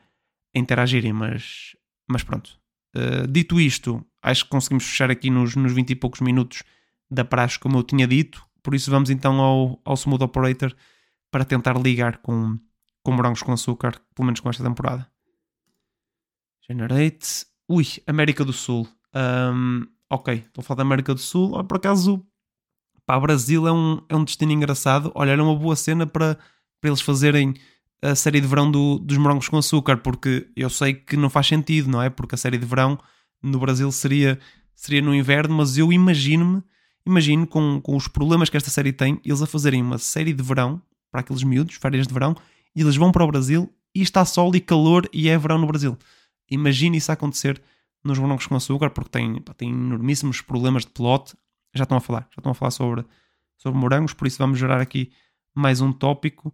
interagirem, 0.58 1.14
mas, 1.14 1.76
mas 2.08 2.24
pronto. 2.24 2.60
Uh, 2.96 3.28
dito 3.28 3.60
isto, 3.60 4.06
acho 4.22 4.46
que 4.46 4.50
conseguimos 4.50 4.86
fechar 4.86 5.10
aqui 5.12 5.30
nos, 5.30 5.56
nos 5.56 5.74
20 5.74 5.90
e 5.90 5.96
poucos 5.96 6.22
minutos 6.22 6.64
da 7.10 7.26
praxe, 7.26 7.60
como 7.60 7.78
eu 7.78 7.84
tinha 7.84 8.08
dito, 8.08 8.46
por 8.62 8.74
isso 8.74 8.90
vamos 8.90 9.10
então 9.10 9.40
ao, 9.40 9.80
ao 9.84 9.96
Smooth 9.96 10.24
Operator 10.24 10.74
para 11.30 11.44
tentar 11.44 11.78
ligar 11.78 12.18
com, 12.18 12.58
com 13.04 13.12
morangos 13.12 13.44
com 13.44 13.52
açúcar, 13.52 14.02
pelo 14.16 14.26
menos 14.26 14.40
com 14.40 14.50
esta 14.50 14.64
temporada. 14.64 15.08
Generate. 16.68 17.46
Ui, 17.68 17.86
América 18.08 18.44
do 18.46 18.54
Sul. 18.54 18.88
Um, 19.14 19.86
ok, 20.10 20.36
estou 20.36 20.62
a 20.62 20.64
falar 20.64 20.78
da 20.78 20.84
América 20.84 21.14
do 21.14 21.20
Sul. 21.20 21.64
por 21.66 21.78
acaso 21.78 22.26
Pá, 23.06 23.20
Brasil 23.20 23.68
é 23.68 23.72
um, 23.72 24.02
é 24.08 24.16
um 24.16 24.24
destino 24.24 24.52
engraçado. 24.52 25.12
Olha, 25.14 25.32
era 25.32 25.44
uma 25.44 25.56
boa 25.56 25.76
cena 25.76 26.08
para, 26.08 26.38
para 26.80 26.90
eles 26.90 27.02
fazerem 27.02 27.54
a 28.02 28.16
série 28.16 28.40
de 28.40 28.48
verão 28.48 28.70
do, 28.70 28.98
dos 29.00 29.18
morangos 29.18 29.50
com 29.50 29.58
açúcar, 29.58 29.98
porque 29.98 30.48
eu 30.56 30.70
sei 30.70 30.94
que 30.94 31.18
não 31.18 31.30
faz 31.30 31.48
sentido, 31.48 31.90
não 31.90 32.02
é? 32.02 32.10
Porque 32.10 32.36
a 32.36 32.38
série 32.38 32.58
de 32.58 32.66
verão 32.66 33.00
no 33.42 33.60
Brasil 33.60 33.92
seria, 33.92 34.40
seria 34.74 35.02
no 35.02 35.14
inverno, 35.14 35.56
mas 35.56 35.78
eu 35.78 35.92
imagino-me, 35.92 36.64
imagino 37.06 37.46
com, 37.46 37.82
com 37.82 37.96
os 37.96 38.08
problemas 38.08 38.50
que 38.50 38.58
esta 38.58 38.70
série 38.70 38.94
tem, 38.94 39.20
eles 39.24 39.42
a 39.42 39.48
fazerem 39.48 39.82
uma 39.82 39.98
série 39.98 40.34
de 40.34 40.44
verão 40.44 40.82
para 41.12 41.22
aqueles 41.22 41.44
miúdos, 41.44 41.76
férias 41.76 42.08
de 42.08 42.14
verão, 42.14 42.36
e 42.76 42.82
eles 42.82 42.96
vão 42.96 43.12
para 43.12 43.24
o 43.24 43.28
Brasil 43.28 43.74
e 43.94 44.02
está 44.02 44.26
sol 44.26 44.56
e 44.56 44.60
calor 44.60 45.08
e 45.14 45.30
é 45.30 45.38
verão 45.38 45.58
no 45.58 45.68
Brasil. 45.68 45.98
Imagine 46.50 46.98
isso 46.98 47.12
acontecer 47.12 47.62
nos 48.04 48.20
morangos 48.20 48.48
com 48.48 48.56
açúcar, 48.56 48.90
porque 48.90 49.10
tem, 49.10 49.42
pá, 49.42 49.54
tem 49.54 49.70
enormíssimos 49.70 50.42
problemas 50.42 50.84
de 50.84 50.92
plot, 50.92 51.34
já 51.74 51.84
estão 51.84 51.98
a 51.98 52.02
falar, 52.02 52.28
já 52.32 52.40
estão 52.40 52.52
a 52.52 52.56
falar 52.56 52.72
sobre, 52.72 53.06
sobre 53.58 53.80
morangos, 53.80 54.14
por 54.14 54.28
isso 54.28 54.38
vamos 54.38 54.60
gerar 54.60 54.82
aqui 54.82 55.12
mais 55.56 55.82
um 55.82 55.92
tópico. 55.92 56.54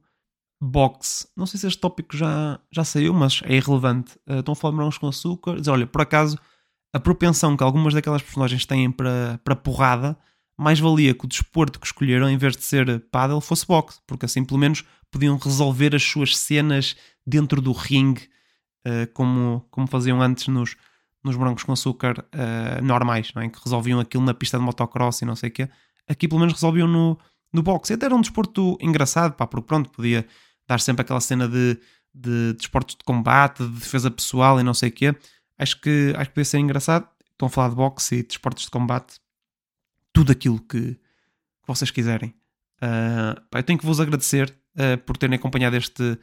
Box. 0.62 1.32
Não 1.38 1.45
sei 1.45 1.58
se 1.58 1.67
este 1.67 1.79
tópico 1.79 2.17
já, 2.17 2.60
já 2.69 2.84
saiu, 2.84 3.13
mas 3.13 3.41
é 3.45 3.55
irrelevante. 3.55 4.19
Uh, 4.27 4.39
estão 4.39 4.51
a 4.51 4.55
falar 4.55 4.71
de 4.71 4.75
morangos 4.75 4.97
com 4.97 5.08
açúcar. 5.08 5.55
Diz, 5.55 5.69
olha, 5.69 5.88
por 5.88 6.01
acaso, 6.01 6.38
a 6.91 6.99
propensão 6.99 7.55
que 7.55 7.63
algumas 7.63 7.93
daquelas 7.93 8.21
personagens 8.21 8.65
têm 8.65 8.91
para, 8.91 9.39
para 9.43 9.55
porrada, 9.55 10.17
mais 10.60 10.80
valia 10.80 11.13
que 11.13 11.26
o 11.26 11.28
desporto 11.28 11.80
que 11.80 11.86
escolheram, 11.86 12.30
em 12.30 12.38
vez 12.38 12.56
de 12.56 12.63
ser 12.63 13.00
paddle, 13.12 13.41
fosse 13.41 13.65
boxe, 13.65 14.00
porque 14.06 14.26
assim 14.26 14.43
pelo 14.43 14.60
menos 14.60 14.84
podiam 15.12 15.38
resolver 15.38 15.95
as 15.95 16.04
suas 16.04 16.38
cenas 16.38 16.95
dentro 17.26 17.62
do 17.62 17.72
ringue, 17.72 18.30
uh, 18.86 19.12
como, 19.13 19.65
como 19.72 19.88
faziam 19.88 20.22
antes 20.22 20.48
nos, 20.48 20.76
nos 21.24 21.36
brancos 21.36 21.63
com 21.63 21.72
açúcar 21.72 22.19
uh, 22.19 22.84
normais, 22.84 23.32
não 23.34 23.41
é? 23.41 23.50
que 23.50 23.60
resolviam 23.63 24.00
aquilo 24.00 24.24
na 24.24 24.34
pista 24.34 24.58
de 24.58 24.63
motocross 24.63 25.22
e 25.22 25.26
não 25.26 25.36
sei 25.36 25.50
o 25.50 25.54
quê. 25.54 25.69
Aqui 26.08 26.28
pelo 26.28 26.39
menos 26.39 26.54
resolviam 26.54 26.88
no, 26.88 27.17
no 27.54 27.63
boxe. 27.63 27.93
Até 27.93 28.08
era 28.08 28.15
um 28.15 28.22
desporto 28.22 28.78
engraçado, 28.82 29.34
pá, 29.34 29.48
porque 29.48 29.67
pronto, 29.67 29.89
podia 29.89 30.28
dar 30.67 30.80
sempre 30.80 31.02
aquela 31.02 31.22
cena 31.22 31.48
de, 31.48 31.78
de 32.13 32.54
de, 32.54 32.54
de 32.54 33.04
combate, 33.06 33.63
de 33.63 33.69
defesa 33.69 34.10
pessoal 34.12 34.60
e 34.60 34.63
não 34.63 34.74
sei 34.74 34.89
o 34.89 34.91
quê. 34.91 35.15
Acho 35.58 35.80
que, 35.80 36.13
acho 36.15 36.30
que 36.30 36.36
podia 36.36 36.45
ser 36.45 36.60
engraçado. 36.60 37.08
Estão 37.32 37.48
a 37.48 37.50
falar 37.50 37.69
de 37.69 37.76
boxe 37.76 38.15
e 38.15 38.24
desportos 38.24 38.63
de, 38.63 38.67
de 38.67 38.72
combate. 38.72 39.19
Tudo 40.19 40.34
aquilo 40.34 40.60
que, 40.60 40.95
que 40.95 41.65
vocês 41.65 41.89
quiserem. 41.91 42.36
Uh, 42.82 43.39
pá, 43.49 43.60
eu 43.60 43.63
tenho 43.63 43.79
que 43.79 43.86
vos 43.86 44.01
agradecer 44.01 44.53
uh, 44.75 44.97
por 45.05 45.15
terem 45.15 45.38
acompanhado 45.38 45.77
este, 45.77 46.19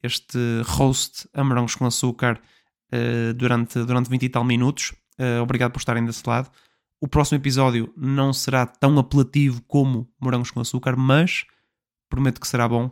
este 0.00 0.38
roast 0.64 1.28
a 1.34 1.42
morangos 1.42 1.74
com 1.74 1.84
açúcar 1.84 2.40
uh, 2.92 3.34
durante, 3.34 3.80
durante 3.84 4.08
20 4.08 4.22
e 4.22 4.28
tal 4.28 4.44
minutos. 4.44 4.94
Obrigado 5.42 5.72
por 5.72 5.80
estarem 5.80 6.04
desse 6.04 6.22
lado. 6.24 6.50
O 7.00 7.08
próximo 7.08 7.38
episódio 7.38 7.92
não 7.96 8.32
será 8.32 8.64
tão 8.64 8.96
apelativo 8.96 9.60
como 9.62 10.08
Morangos 10.20 10.52
com 10.52 10.60
Açúcar, 10.60 10.96
mas 10.96 11.44
prometo 12.08 12.40
que 12.40 12.46
será 12.46 12.66
bom 12.66 12.90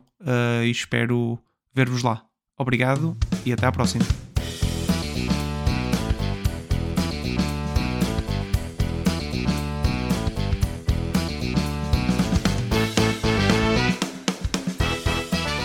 e 0.65 0.71
espero 0.71 1.41
ver-vos 1.73 2.03
lá. 2.03 2.25
Obrigado 2.57 3.17
e 3.45 3.53
até 3.53 3.67
à 3.67 3.73
próxima. 3.73 4.05